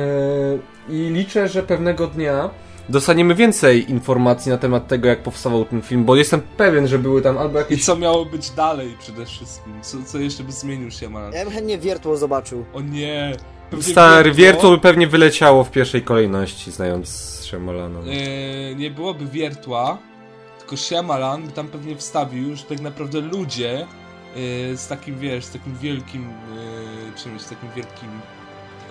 [0.88, 2.50] i liczę, że pewnego dnia
[2.88, 7.22] dostaniemy więcej informacji na temat tego, jak powstawał ten film, bo jestem pewien, że były
[7.22, 7.84] tam albo I jakieś...
[7.84, 9.72] co miało być dalej przede wszystkim?
[9.82, 11.32] Co, co jeszcze by zmienił Shyamalan?
[11.32, 12.64] Ja bym chętnie wiertło zobaczył.
[12.72, 13.32] O nie.
[13.70, 18.00] pewnie Stary, wiertło- wiertło by pewnie wyleciało w pierwszej kolejności, znając Shyamalana.
[18.00, 19.98] E, nie byłoby wiertła,
[20.58, 23.86] tylko Shyamalan by tam pewnie wstawił, że tak naprawdę ludzie e,
[24.76, 28.08] z takim, wiesz, z takim wielkim e, czymś, z takim wielkim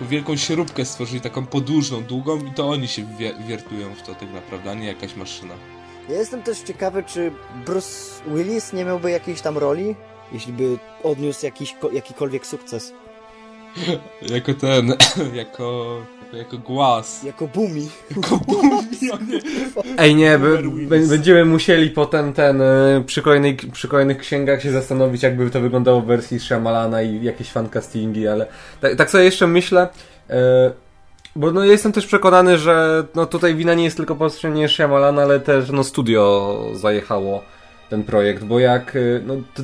[0.06, 4.32] wielką śrubkę stworzyli, taką podłużną, długą i to oni się wie- wiertują w to tak
[4.32, 5.54] naprawdę, a nie jakaś maszyna.
[6.08, 7.32] Ja jestem też ciekawy, czy
[7.66, 7.88] Bruce
[8.26, 9.94] Willis nie miałby jakiejś tam roli,
[10.32, 12.92] jeśli by odniósł jakiś, ko- jakikolwiek sukces.
[14.34, 14.94] Jako ten,
[15.34, 15.96] jako,
[16.32, 17.22] jako, głaz.
[17.22, 17.88] Jako Bumi.
[18.16, 19.40] Jako bumi, o nie.
[19.98, 24.72] Ej nie, b- b- będziemy musieli potem ten, e, przy, kolejnej, przy kolejnych księgach się
[24.72, 28.46] zastanowić, jakby to wyglądało w wersji Shyamalana i jakieś fancastingi, ale
[28.80, 29.88] tak, tak sobie jeszcze myślę,
[30.30, 30.72] e,
[31.36, 35.22] bo no jestem też przekonany, że no tutaj wina nie jest tylko po stronie Shyamalana,
[35.22, 37.42] ale też no studio zajechało
[37.90, 39.62] ten projekt, bo jak, e, no to,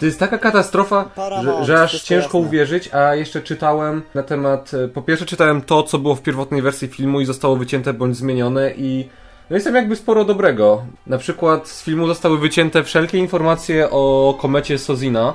[0.00, 1.10] to jest taka katastrofa,
[1.44, 2.48] że, że aż ciężko jasne.
[2.48, 6.62] uwierzyć, a jeszcze czytałem na temat, e, po pierwsze czytałem to, co było w pierwotnej
[6.62, 9.08] wersji filmu i zostało wycięte bądź zmienione i
[9.50, 10.82] no jest tam jakby sporo dobrego.
[11.06, 15.32] Na przykład z filmu zostały wycięte wszelkie informacje o komecie Sozina.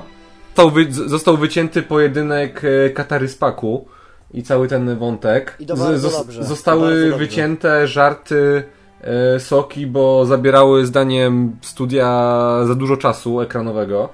[0.48, 3.86] Został, wy, z- został wycięty pojedynek e, Kataryspaku
[4.34, 5.56] i cały ten wątek.
[5.60, 8.62] I zos- to Zostały wycięte żarty
[9.00, 14.08] e, soki, bo zabierały zdaniem studia za dużo czasu ekranowego.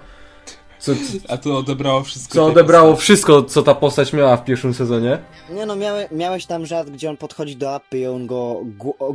[0.87, 0.93] Co,
[1.29, 2.35] A to odebrało wszystko.
[2.35, 3.03] co odebrało postaci.
[3.05, 5.19] wszystko, co ta postać miała w pierwszym sezonie.
[5.51, 8.61] Nie no, miałe, miałeś tam żart, gdzie on podchodzi do apy i on go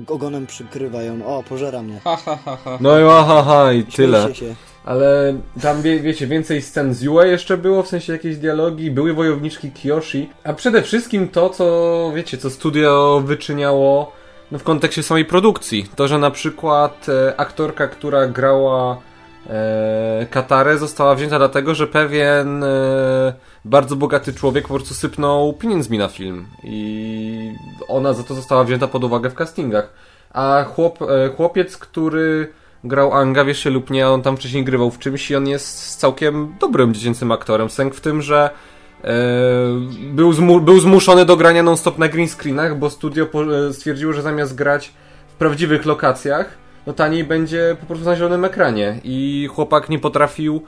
[0.07, 1.99] ogonem przykrywa i on, o, pożera mnie.
[2.03, 2.77] Ha, ha, ha, ha.
[2.81, 4.27] No i aha, aha, i tyle.
[4.85, 9.13] Ale tam, wie, wiecie, więcej scen z Yue jeszcze było, w sensie jakieś dialogi, były
[9.13, 14.11] wojowniczki Kiyoshi, a przede wszystkim to, co, wiecie, co studio wyczyniało
[14.51, 15.85] no, w kontekście samej produkcji.
[15.95, 18.97] To, że na przykład e, aktorka, która grała
[20.29, 23.33] Katarę, została wzięta dlatego, że pewien e,
[23.65, 27.53] bardzo bogaty człowiek po prostu sypnął pieniędzmi na film i
[27.87, 29.93] ona za to została wzięta pod uwagę w castingach.
[30.33, 32.47] A chłop, e, chłopiec, który
[32.83, 35.99] grał Anga, wiesz się lub nie, on tam wcześniej grywał w czymś i on jest
[35.99, 37.69] całkiem dobrym dziecięcym aktorem.
[37.69, 38.49] Sęk w tym, że
[39.03, 39.09] e,
[40.13, 43.27] był, zmu, był zmuszony do grania non-stop na green screenach, bo studio
[43.69, 44.93] e, stwierdziło, że zamiast grać
[45.27, 46.57] w prawdziwych lokacjach,
[46.87, 48.99] no taniej będzie po prostu na zielonym ekranie.
[49.03, 50.61] I chłopak nie potrafił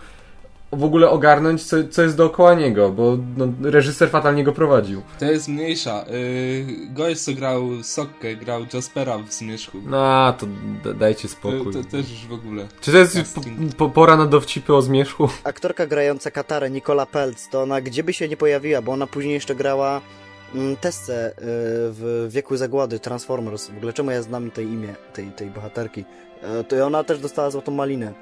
[0.72, 5.02] w ogóle ogarnąć, co, co jest dookoła niego, bo no, reżyser fatalnie go prowadził.
[5.20, 6.06] To jest mniejsza.
[6.10, 9.78] Yy, gość, co grał Sokkę, grał Jaspera w Zmierzchu.
[9.86, 10.46] No, to
[10.94, 11.74] dajcie To, spokój.
[11.74, 12.68] to też już w ogóle.
[12.82, 13.18] Czy to jest
[13.78, 15.30] po, pora na dowcipy o zmierzchu?
[15.44, 19.34] Aktorka grająca Katarę, Nicola Peltz, to ona gdzie by się nie pojawiła, bo ona później
[19.34, 20.02] jeszcze grała
[20.56, 23.68] mm, Tessę y, w Wieku Zagłady, Transformers.
[23.68, 26.06] W ogóle czemu ja znam tej imię, tej, tej bohaterki?
[26.62, 28.14] Y, to ona też dostała Złotą Malinę,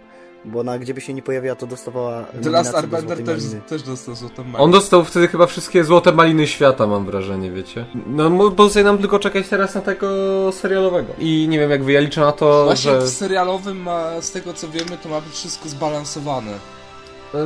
[0.45, 4.15] bo ona gdzie by się nie pojawiła, to dostawała The Last Airbender też, też dostał
[4.15, 4.63] złotą malę.
[4.63, 7.85] On dostał wtedy chyba wszystkie złote maliny świata, mam wrażenie, wiecie?
[8.07, 10.07] No, pozostaje nam tylko czekać teraz na tego
[10.51, 11.13] serialowego.
[11.19, 13.01] I nie wiem, jak wy, ja liczę na to, Właśnie że...
[13.01, 16.51] w serialowym, ma, z tego co wiemy, to ma być wszystko zbalansowane.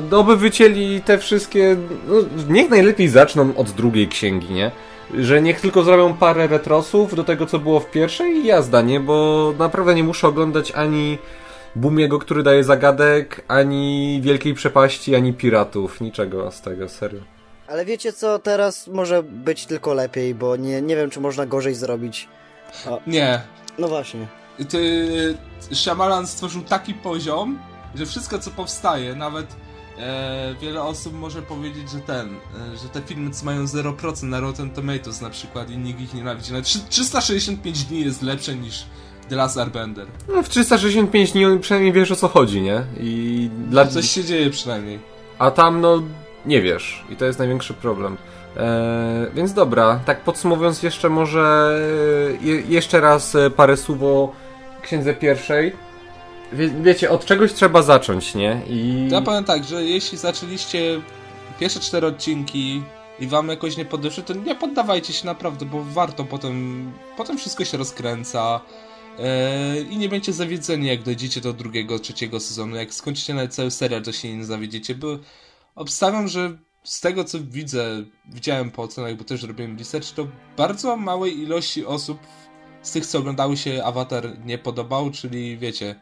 [0.09, 1.75] Doby wycięli te wszystkie...
[2.07, 2.15] No,
[2.49, 4.71] niech najlepiej zaczną od drugiej księgi, nie?
[5.19, 8.99] Że niech tylko zrobią parę retrosów do tego, co było w pierwszej i jazda, nie?
[8.99, 11.17] Bo naprawdę nie muszę oglądać ani
[11.75, 16.01] Bumiego, który daje zagadek, ani Wielkiej Przepaści, ani Piratów.
[16.01, 17.19] Niczego z tego, serio.
[17.67, 21.75] Ale wiecie co, teraz może być tylko lepiej, bo nie, nie wiem, czy można gorzej
[21.75, 22.27] zrobić.
[23.07, 23.41] Nie.
[23.77, 24.27] No właśnie.
[24.69, 25.37] Ty,
[25.73, 27.59] Shyamalan stworzył taki poziom,
[27.95, 29.45] że wszystko co powstaje, nawet
[29.99, 34.39] e, wiele osób może powiedzieć, że ten, e, że te filmy co mają 0% na
[34.39, 36.53] Rotten Tomatoes na przykład i nikt ich nienawidzi.
[36.53, 38.85] Trzy- 365 dni jest lepsze niż
[39.29, 40.07] The Last Airbender.
[40.35, 42.83] No, w 365 dni przynajmniej wiesz o co chodzi, nie?
[42.99, 43.85] I dla...
[43.87, 44.99] Coś się dzieje przynajmniej.
[45.39, 46.03] A tam, no,
[46.45, 47.03] nie wiesz.
[47.09, 48.17] I to jest największy problem.
[48.57, 48.65] Eee,
[49.35, 51.77] więc dobra, tak podsumowując jeszcze może
[52.41, 54.31] e, je, jeszcze raz e, parę słów o
[54.81, 55.73] księdze pierwszej.
[56.53, 58.61] Wie, wiecie, od czegoś trzeba zacząć, nie?
[58.69, 59.07] I...
[59.11, 61.01] Ja powiem tak, że jeśli zaczęliście
[61.59, 62.83] pierwsze cztery odcinki
[63.19, 67.65] i wam jakoś nie podeszły, to nie poddawajcie się naprawdę, bo warto potem, potem wszystko
[67.65, 68.61] się rozkręca
[69.19, 72.75] e, i nie będziecie zawiedzeni jak dojdziecie do drugiego, trzeciego sezonu.
[72.75, 75.07] Jak skończycie nawet cały serial, to się nie zawiedziecie, bo
[75.75, 80.27] obstawiam, że z tego co widzę, widziałem po ocenach, bo też robiłem research, to
[80.57, 82.17] bardzo małej ilości osób
[82.81, 85.95] z tych, co oglądały się Avatar nie podobał, czyli wiecie,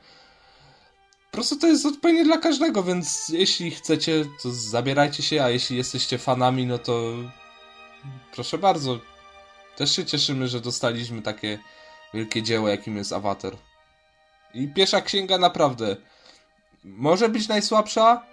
[1.34, 5.78] po prostu to jest odpowiednie dla każdego, więc jeśli chcecie, to zabierajcie się, a jeśli
[5.78, 7.14] jesteście fanami, no to
[8.34, 9.00] proszę bardzo.
[9.76, 11.60] Też się cieszymy, że dostaliśmy takie
[12.14, 13.54] wielkie dzieło, jakim jest Avatar.
[14.54, 15.96] I pierwsza księga naprawdę
[16.84, 18.24] może być najsłabsza,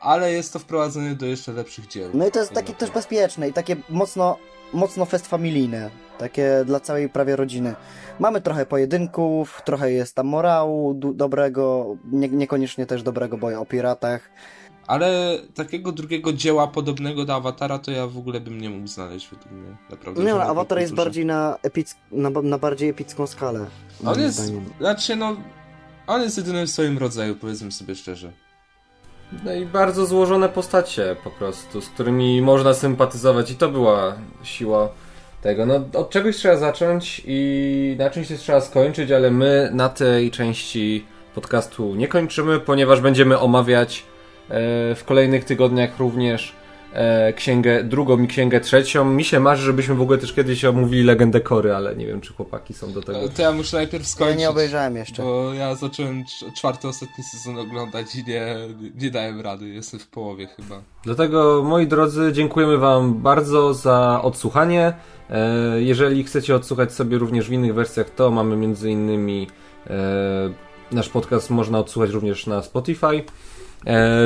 [0.00, 2.10] ale jest to wprowadzenie do jeszcze lepszych dzieł.
[2.14, 4.38] No i to jest takie też bezpieczne i takie mocno,
[4.72, 5.90] mocno fest familijne.
[6.18, 7.74] Takie dla całej prawie rodziny.
[8.18, 14.30] Mamy trochę pojedynków, trochę jest tam morału dobrego, nie, niekoniecznie też dobrego boja o piratach.
[14.86, 19.28] Ale takiego drugiego dzieła podobnego do Awatara to ja w ogóle bym nie mógł znaleźć
[19.30, 19.76] według mnie.
[19.90, 20.20] Naprawdę.
[20.20, 23.66] Nie, no, żadnej Avatar jest bardziej na, epick, na, na bardziej epicką skalę.
[24.06, 24.64] On jest, zdaniem.
[24.80, 25.36] znaczy no,
[26.06, 28.32] on jest jedyny w swoim rodzaju, powiedzmy sobie szczerze.
[29.44, 34.88] No i bardzo złożone postacie po prostu, z którymi można sympatyzować i to była siła
[35.42, 35.66] tego.
[35.66, 41.04] No od czegoś trzeba zacząć i na czymś trzeba skończyć, ale my na tej części
[41.34, 44.04] podcastu nie kończymy, ponieważ będziemy omawiać e,
[44.94, 46.52] w kolejnych tygodniach również
[46.96, 49.04] e, księgę drugą i księgę trzecią.
[49.04, 52.32] Mi się marzy, żebyśmy w ogóle też kiedyś omówili legendę Kory, ale nie wiem, czy
[52.32, 53.18] chłopaki są do tego.
[53.18, 54.38] E, To ja muszę najpierw Ja skończyć.
[54.38, 55.22] nie obejrzałem jeszcze.
[55.22, 58.56] Bo ja zacząłem cz- czwarty, ostatni sezon oglądać i nie,
[59.00, 59.68] nie dałem rady.
[59.68, 60.80] Jestem w połowie chyba.
[61.04, 64.92] Dlatego, moi drodzy, dziękujemy Wam bardzo za odsłuchanie.
[65.30, 69.46] E, Jeżeli chcecie odsłuchać sobie również w innych wersjach, to mamy między innymi
[69.86, 69.92] e,
[70.92, 73.24] nasz podcast można odsłuchać również na Spotify.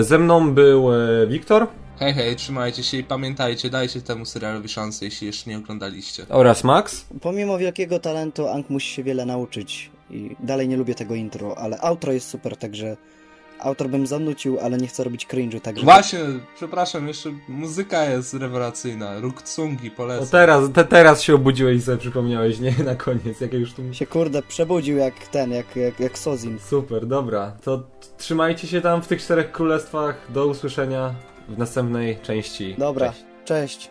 [0.01, 0.89] Ze mną był
[1.29, 1.66] Wiktor
[2.01, 6.26] Hej, hej, trzymajcie się i pamiętajcie, dajcie temu serialowi szansę, jeśli jeszcze nie oglądaliście.
[6.28, 7.07] oraz Max.
[7.20, 9.90] Pomimo wielkiego talentu, Ang musi się wiele nauczyć.
[10.11, 12.96] I dalej nie lubię tego intro, ale outro jest super, także
[13.59, 15.84] outro bym zanucił, ale nie chcę robić cringe'u, także...
[15.84, 16.18] Właśnie,
[16.57, 19.20] przepraszam, jeszcze muzyka jest rewelacyjna.
[19.20, 20.28] Rukcungi O polecam.
[20.28, 22.74] teraz, te, teraz się obudziłeś i sobie przypomniałeś, nie?
[22.84, 23.94] Na koniec, jak już tu...
[23.94, 26.59] się kurde przebudził jak ten, jak, jak, jak Sozin.
[26.68, 27.53] Super, dobra.
[27.64, 27.82] To
[28.18, 30.16] trzymajcie się tam w tych czterech królestwach.
[30.28, 31.14] Do usłyszenia
[31.51, 32.74] w następnej części.
[32.78, 33.24] Dobra, Cześć.
[33.44, 33.90] cześć.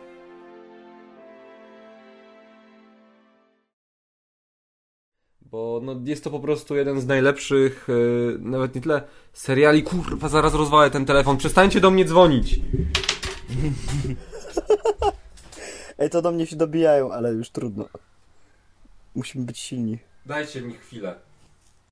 [5.41, 9.01] Bo no, jest to po prostu jeden z najlepszych, yy, nawet nie tyle
[9.33, 9.83] seriali.
[9.83, 11.37] Kurwa, zaraz rozwalę ten telefon.
[11.37, 12.59] Przestańcie do mnie dzwonić.
[15.99, 17.89] Ej, to do mnie się dobijają, ale już trudno.
[19.15, 19.97] Musimy być silni.
[20.25, 21.15] Dajcie mi chwilę.